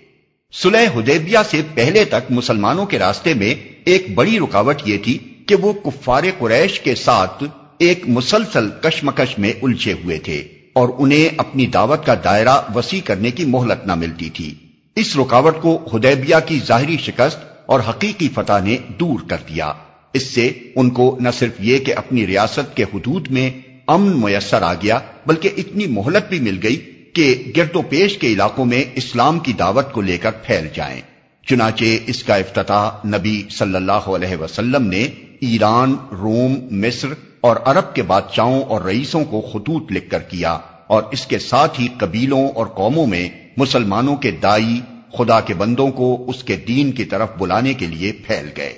سلح 0.51 0.85
حدیبیہ 0.95 1.37
سے 1.51 1.61
پہلے 1.73 2.05
تک 2.05 2.31
مسلمانوں 2.31 2.85
کے 2.85 2.99
راستے 2.99 3.33
میں 3.33 3.55
ایک 3.85 4.15
بڑی 4.15 4.39
رکاوٹ 4.39 4.75
یہ 4.85 4.97
تھی 4.97 5.17
کہ 5.45 5.55
وہ 5.55 5.73
کفار 5.73 6.23
قریش 6.39 6.79
کے 6.79 6.95
ساتھ 6.95 7.43
ایک 7.77 8.03
مسلسل 8.07 8.69
کشمکش 8.81 9.39
میں 9.39 9.53
الجھے 9.61 9.93
ہوئے 9.93 10.17
تھے 10.17 10.47
اور 10.73 10.89
انہیں 10.97 11.29
اپنی 11.37 11.65
دعوت 11.65 12.05
کا 12.05 12.15
دائرہ 12.23 12.61
وسیع 12.75 13.01
کرنے 13.03 13.31
کی 13.31 13.45
مہلت 13.45 13.87
نہ 13.87 13.95
ملتی 13.95 14.29
تھی۔ 14.29 14.53
اس 14.95 15.17
رکاوٹ 15.17 15.61
کو 15.61 15.89
حدیبیہ 15.93 16.35
کی 16.45 16.59
ظاہری 16.67 16.97
شکست 16.97 17.39
اور 17.65 17.79
حقیقی 17.89 18.29
فتح 18.35 18.59
نے 18.63 18.77
دور 18.99 19.19
کر 19.29 19.37
دیا۔ 19.49 19.73
اس 20.13 20.23
سے 20.23 20.51
ان 20.75 20.89
کو 20.89 21.17
نہ 21.19 21.29
صرف 21.39 21.51
یہ 21.59 21.77
کہ 21.77 21.95
اپنی 21.95 22.27
ریاست 22.27 22.75
کے 22.75 22.83
حدود 22.83 23.31
میں 23.31 23.51
امن 23.87 24.21
میسر 24.21 24.61
آ 24.61 24.73
گیا، 24.73 24.99
بلکہ 25.25 25.49
اتنی 25.57 25.87
مہلت 25.87 26.29
بھی 26.29 26.39
مل 26.39 26.59
گئی 26.63 26.92
کہ 27.13 27.51
گرد 27.57 27.75
و 27.75 27.81
پیش 27.81 28.17
کے 28.17 28.27
علاقوں 28.27 28.65
میں 28.65 28.83
اسلام 28.95 29.39
کی 29.39 29.53
دعوت 29.53 29.91
کو 29.91 30.01
لے 30.01 30.17
کر 30.17 30.31
پھیل 30.31 30.67
جائیں۔ 30.73 31.01
چنانچہ 31.47 31.83
اس 32.07 32.23
کا 32.23 32.35
افتتاح 32.35 33.07
نبی 33.07 33.43
صلی 33.49 33.75
اللہ 33.75 33.91
علیہ 33.91 34.37
وسلم 34.37 34.87
نے 34.87 35.03
ایران، 35.41 35.95
روم، 36.11 36.55
مصر 36.71 37.07
اور 37.41 37.55
عرب 37.65 37.95
کے 37.95 38.01
بادشاہوں 38.01 38.63
اور 38.63 38.81
رئیسوں 38.81 39.25
کو 39.25 39.41
خطوط 39.41 39.91
لکھ 39.91 40.09
کر 40.09 40.19
کیا 40.19 40.57
اور 40.87 41.03
اس 41.11 41.27
کے 41.27 41.39
ساتھ 41.39 41.81
ہی 41.81 41.87
قبیلوں 41.97 42.49
اور 42.49 42.67
قوموں 42.67 43.07
میں 43.07 43.29
مسلمانوں 43.57 44.15
کے 44.15 44.31
دائی، 44.31 44.81
خدا 45.17 45.39
کے 45.39 45.53
بندوں 45.53 45.91
کو 45.91 46.29
اس 46.29 46.43
کے 46.43 46.55
دین 46.55 46.91
کی 46.91 47.05
طرف 47.05 47.29
بلانے 47.37 47.73
کے 47.73 47.85
لیے 47.85 48.11
پھیل 48.11 48.49
گئے۔ 48.57 48.73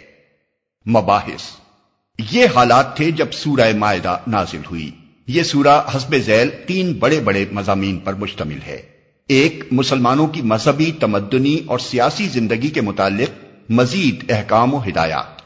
مباحث۔ 0.90 1.42
یہ 2.32 2.46
حالات 2.56 2.98
تھے 2.98 3.12
جب 3.12 3.32
سورہ 3.32 3.76
معدہ 3.76 4.18
نازل 4.28 4.62
ہوئی۔ 4.72 4.92
یہ 5.28 5.44
سورہ 5.44 5.82
حسب 5.96 6.18
ذیل 6.18 6.50
تین 6.68 6.94
بڑے 6.94 7.20
بڑے 7.20 7.46
مضامین 7.52 7.98
پر 7.98 8.14
مشتمل 8.14 8.58
ہے۔ 8.68 8.82
ایک، 9.28 9.64
مسلمانوں 9.72 10.28
کی 10.28 10.42
مذہبی 10.42 10.92
تمدنی 11.00 11.60
اور 11.66 11.80
سیاسی 11.80 12.28
زندگی 12.28 12.68
کے 12.68 12.82
متعلق 12.82 13.46
مزید 13.70 14.32
احکام 14.32 14.74
و 14.74 14.80
ہدایات۔ 14.88 15.42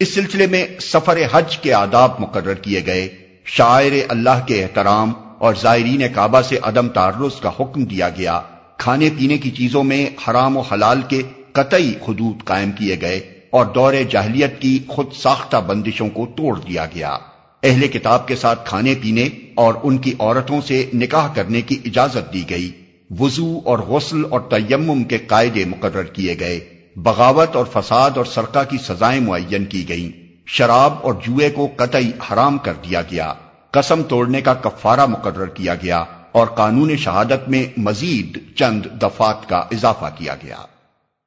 اس 0.00 0.14
سلسلے 0.14 0.46
میں 0.46 0.66
سفر 0.80 1.18
حج 1.32 1.58
کے 1.58 1.72
آداب 1.72 2.10
مقرر 2.18 2.54
کیے 2.54 2.80
گئے۔ 2.86 3.08
شاعر 3.44 3.92
اللہ 4.08 4.46
کے 4.46 4.62
احترام 4.62 5.12
اور 5.38 5.54
زائرین 5.54 6.02
کعبہ 6.14 6.40
سے 6.40 6.58
عدم 6.62 6.88
تعرض 6.88 7.40
کا 7.40 7.50
حکم 7.60 7.84
دیا 7.84 8.08
گیا۔ 8.08 8.40
کھانے 8.76 9.10
پینے 9.18 9.38
کی 9.38 9.50
چیزوں 9.50 9.84
میں 9.84 10.10
حرام 10.28 10.56
و 10.56 10.60
حلال 10.60 11.02
کے 11.08 11.22
قطعی 11.52 11.92
حدود 12.08 12.44
قائم 12.44 12.72
کیے 12.72 12.96
گئے 13.00 13.20
اور 13.50 13.66
دور 13.66 13.94
جاہلیت 14.10 14.60
کی 14.60 14.78
خود 14.88 15.06
ساختہ 15.12 15.56
بندشوں 15.56 16.08
کو 16.08 16.26
توڑ 16.36 16.60
دیا 16.60 16.86
گیا۔ 16.86 17.18
اہل 17.64 17.88
کتاب 17.88 18.28
کے 18.28 18.36
ساتھ 18.36 18.68
کھانے 18.68 18.94
پینے 19.02 19.28
اور 19.54 19.74
ان 19.82 19.98
کی 19.98 20.14
عورتوں 20.18 20.60
سے 20.60 20.90
نکاح 20.94 21.34
کرنے 21.34 21.60
کی 21.60 21.78
اجازت 21.84 22.32
دی 22.32 22.50
گئی۔ 22.50 22.70
وضو 23.18 23.60
اور 23.64 23.78
غسل 23.78 24.22
اور 24.30 24.40
تیمم 24.40 25.04
کے 25.04 25.18
قاعدے 25.18 25.64
مقرر 25.64 26.02
کیے 26.02 26.36
گئے۔ 26.40 26.60
بغاوت 26.96 27.56
اور 27.56 27.64
فساد 27.72 28.10
اور 28.16 28.24
سرقہ 28.24 28.58
کی 28.70 28.78
سزائیں 28.78 29.20
معین 29.20 29.64
کی 29.64 29.88
گئیں۔ 29.88 30.24
شراب 30.46 30.92
اور 31.02 31.12
جوئے 31.12 31.50
کو 31.50 31.68
قطعی 31.76 32.10
حرام 32.32 32.58
کر 32.58 32.72
دیا 32.72 33.02
گیا۔ 33.02 33.34
قسم 33.70 34.02
توڑنے 34.02 34.40
کا 34.40 34.54
کفارہ 34.54 35.06
مقرر 35.06 35.46
کیا 35.46 35.74
گیا 35.74 36.04
اور 36.32 36.46
قانون 36.46 36.96
شہادت 36.96 37.48
میں 37.48 37.64
مزید 37.76 38.38
چند 38.54 38.86
دفات 39.02 39.48
کا 39.48 39.56
اضافہ 39.56 40.04
کیا 40.18 40.34
گیا۔ 40.34 40.56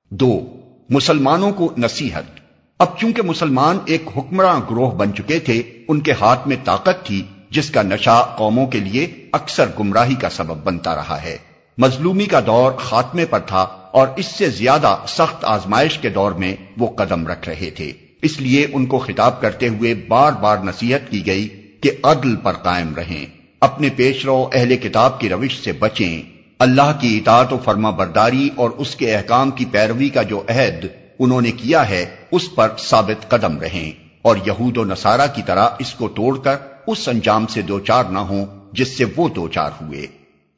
دو، 0.09 0.47
مسلمانوں 0.89 1.51
کو 1.51 1.73
نصیحت۔ 1.77 2.46
اب 2.79 2.97
چونکہ 2.97 3.21
مسلمان 3.21 3.77
ایک 3.85 4.01
حکمراں 4.17 4.59
گروہ 4.59 4.91
بن 4.91 5.13
چکے 5.13 5.39
تھے، 5.39 5.63
ان 5.87 6.01
کے 6.01 6.11
ہاتھ 6.21 6.47
میں 6.47 6.55
طاقت 6.63 7.05
تھی، 7.05 7.23
جس 7.49 7.69
کا 7.69 7.81
نشہ 7.81 8.35
قوموں 8.37 8.67
کے 8.67 8.79
لیے 8.79 9.07
اکثر 9.31 9.65
گمراہی 9.79 10.15
کا 10.15 10.29
سبب 10.29 10.57
بنتا 10.63 10.95
رہا 10.95 11.23
ہے۔ 11.23 11.37
مظلومی 11.77 12.25
کا 12.25 12.39
دور 12.39 12.71
خاتمے 12.71 13.25
پر 13.25 13.39
تھا 13.39 13.61
اور 13.91 14.07
اس 14.15 14.25
سے 14.25 14.49
زیادہ 14.49 14.97
سخت 15.07 15.45
آزمائش 15.45 15.97
کے 15.97 16.09
دور 16.09 16.31
میں 16.31 16.55
وہ 16.77 16.87
قدم 16.95 17.27
رکھ 17.27 17.49
رہے 17.49 17.69
تھے۔ 17.69 17.91
اس 18.21 18.41
لیے 18.41 18.67
ان 18.73 18.85
کو 18.85 18.99
خطاب 18.99 19.41
کرتے 19.41 19.67
ہوئے 19.67 19.93
بار 19.93 20.31
بار 20.31 20.57
نصیحت 20.57 21.11
کی 21.11 21.25
گئی 21.25 21.47
کہ 21.81 21.91
عدل 22.03 22.35
پر 22.35 22.53
قائم 22.53 22.95
رہیں، 22.95 23.25
اپنے 23.61 23.89
پیش 23.95 24.25
رو 24.25 24.49
اہل 24.53 24.75
کتاب 24.75 25.19
کی 25.19 25.29
روش 25.29 25.59
سے 25.63 25.71
بچیں۔ 25.71 26.21
اللہ 26.59 26.97
کی 26.99 27.17
اطاعت 27.17 27.53
و 27.53 27.57
فرما 27.57 27.89
برداری 27.89 28.49
اور 28.55 28.69
اس 28.69 28.95
کے 28.95 29.15
احکام 29.15 29.51
کی 29.51 29.65
پیروی 29.65 30.09
کا 30.09 30.21
جو 30.21 30.43
عہد 30.49 30.85
انہوں 31.19 31.41
نے 31.41 31.51
کیا 31.51 31.89
ہے، 31.89 32.05
اس 32.31 32.55
پر 32.55 32.69
ثابت 32.79 33.29
قدم 33.29 33.59
رہیں۔ 33.59 34.07
اور 34.21 34.35
یہود 34.47 34.77
و 34.77 34.85
نصارہ 34.85 35.27
کی 35.35 35.41
طرح 35.45 35.69
اس 35.79 35.93
کو 35.93 36.07
توڑ 36.07 36.39
کر 36.39 36.55
اس 36.87 37.07
انجام 37.07 37.47
سے 37.47 37.61
دو 37.61 37.79
چار 37.79 38.03
نہ 38.03 38.19
ہوں، 38.19 38.45
جس 38.73 38.97
سے 38.97 39.05
وہ 39.17 39.29
دو 39.29 39.47
چار 39.47 39.71
ہوئے۔ 39.81 40.07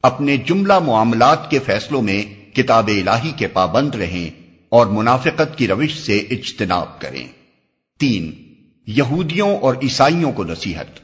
اپنے 0.02 0.36
جملہ 0.36 0.78
معاملات 0.78 1.50
کے 1.50 1.58
فیصلوں 1.58 2.02
میں 2.02 2.54
کتاب 2.54 2.88
الہی 2.88 3.32
کے 3.36 3.46
پابند 3.46 3.94
رہیں 3.94 4.30
اور 4.68 4.86
منافقت 4.86 5.58
کی 5.58 5.68
روش 5.68 5.98
سے 5.98 6.18
اجتناب 6.18 7.00
کریں۔ 7.00 7.26
تین، 7.98 8.32
یہودیوں 8.86 9.56
اور 9.56 9.74
عیسائیوں 9.82 10.32
کو 10.32 10.44
نصیحت۔ 10.44 11.00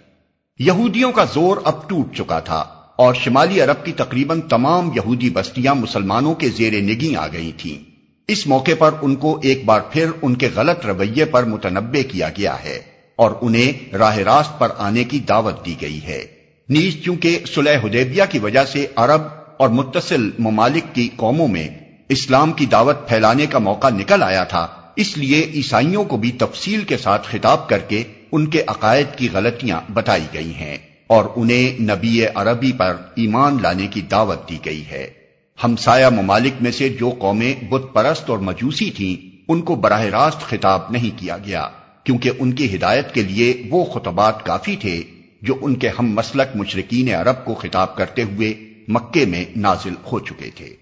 یہودیوں 0.58 1.12
کا 1.12 1.24
زور 1.24 1.56
اب 1.64 1.88
ٹوٹ 1.88 2.16
چکا 2.16 2.40
تھا 2.40 2.64
اور 2.96 3.14
شمالی 3.14 3.60
عرب 3.60 3.86
کی 3.86 3.92
تقریباً 3.92 4.40
تمام 4.40 4.90
یہودی 4.94 5.30
بستیاں 5.30 5.74
مسلمانوں 5.74 6.34
کے 6.34 6.48
زیر 6.48 6.72
نگی 6.72 7.16
آ 7.16 7.26
گئی 7.26 7.52
تھیں۔ 7.56 7.95
اس 8.28 8.46
موقع 8.46 8.70
پر 8.78 8.90
ان 9.02 9.16
کو 9.16 9.40
ایک 9.42 9.64
بار 9.64 9.80
پھر 9.80 10.06
ان 10.22 10.34
کے 10.34 10.48
غلط 10.54 10.86
رویے 10.86 11.24
پر 11.24 11.44
متنبع 11.44 12.02
کیا 12.10 12.28
گیا 12.28 12.64
ہے 12.64 12.82
اور 13.16 13.30
انہیں 13.40 13.96
راہ 13.96 14.18
راست 14.18 14.58
پر 14.58 14.68
آنے 14.78 15.04
کی 15.04 15.18
دعوت 15.18 15.66
دی 15.66 15.74
گئی 15.80 16.00
ہے۔ 16.04 16.26
نیز 16.68 16.96
چونکہ 17.04 17.38
سلح 17.54 17.84
حدیبیہ 17.84 18.22
کی 18.30 18.38
وجہ 18.38 18.64
سے 18.64 18.86
عرب 18.96 19.22
اور 19.58 19.68
متصل 19.68 20.30
ممالک 20.38 20.94
کی 20.94 21.08
قوموں 21.16 21.48
میں 21.48 21.68
اسلام 22.08 22.52
کی 22.52 22.66
دعوت 22.66 23.08
پھیلانے 23.08 23.46
کا 23.46 23.58
موقع 23.58 23.88
نکل 23.88 24.22
آیا 24.22 24.44
تھا، 24.44 24.66
اس 24.96 25.16
لیے 25.16 25.50
عیسائیوں 25.54 26.04
کو 26.04 26.16
بھی 26.16 26.32
تفصیل 26.32 26.84
کے 26.84 26.96
ساتھ 26.96 27.28
خطاب 27.30 27.68
کر 27.68 27.78
کے 27.78 28.02
ان 28.32 28.46
کے 28.46 28.62
عقائد 28.66 29.06
کی 29.16 29.28
غلطیاں 29.32 29.80
بتائی 29.92 30.26
گئی 30.34 30.54
ہیں 30.54 30.76
اور 31.06 31.24
انہیں 31.36 31.82
نبی 31.82 32.26
عربی 32.34 32.72
پر 32.72 32.96
ایمان 33.14 33.58
لانے 33.62 33.86
کی 33.86 34.00
دعوت 34.00 34.48
دی 34.48 34.58
گئی 34.64 34.84
ہے۔ 34.90 35.25
ہمسایہ 35.64 36.06
ممالک 36.06 36.52
میں 36.60 36.70
سے 36.70 36.88
جو 36.88 37.10
قومیں 37.18 37.64
بت 37.68 37.82
پرست 37.92 38.30
اور 38.30 38.38
مجوسی 38.38 38.90
تھیں، 38.90 39.44
ان 39.48 39.60
کو 39.62 39.74
براہ 39.74 40.02
راست 40.04 40.40
خطاب 40.40 40.90
نہیں 40.90 41.18
کیا 41.18 41.36
گیا، 41.38 41.68
کیونکہ 42.04 42.30
ان 42.38 42.52
کی 42.52 42.76
ہدایت 42.76 43.14
کے 43.14 43.22
لیے 43.22 43.62
وہ 43.70 43.84
خطبات 43.84 44.44
کافی 44.44 44.76
تھے 44.76 45.02
جو 45.42 45.54
ان 45.60 45.74
کے 45.74 45.88
ہم 45.98 46.12
مسلک 46.14 46.56
مشرقین 46.56 47.14
عرب 47.14 47.44
کو 47.44 47.54
خطاب 47.54 47.96
کرتے 47.96 48.22
ہوئے 48.22 48.54
مکے 48.88 49.24
میں 49.24 49.44
نازل 49.56 49.94
ہو 50.12 50.18
چکے 50.18 50.50
تھے۔ 50.54 50.74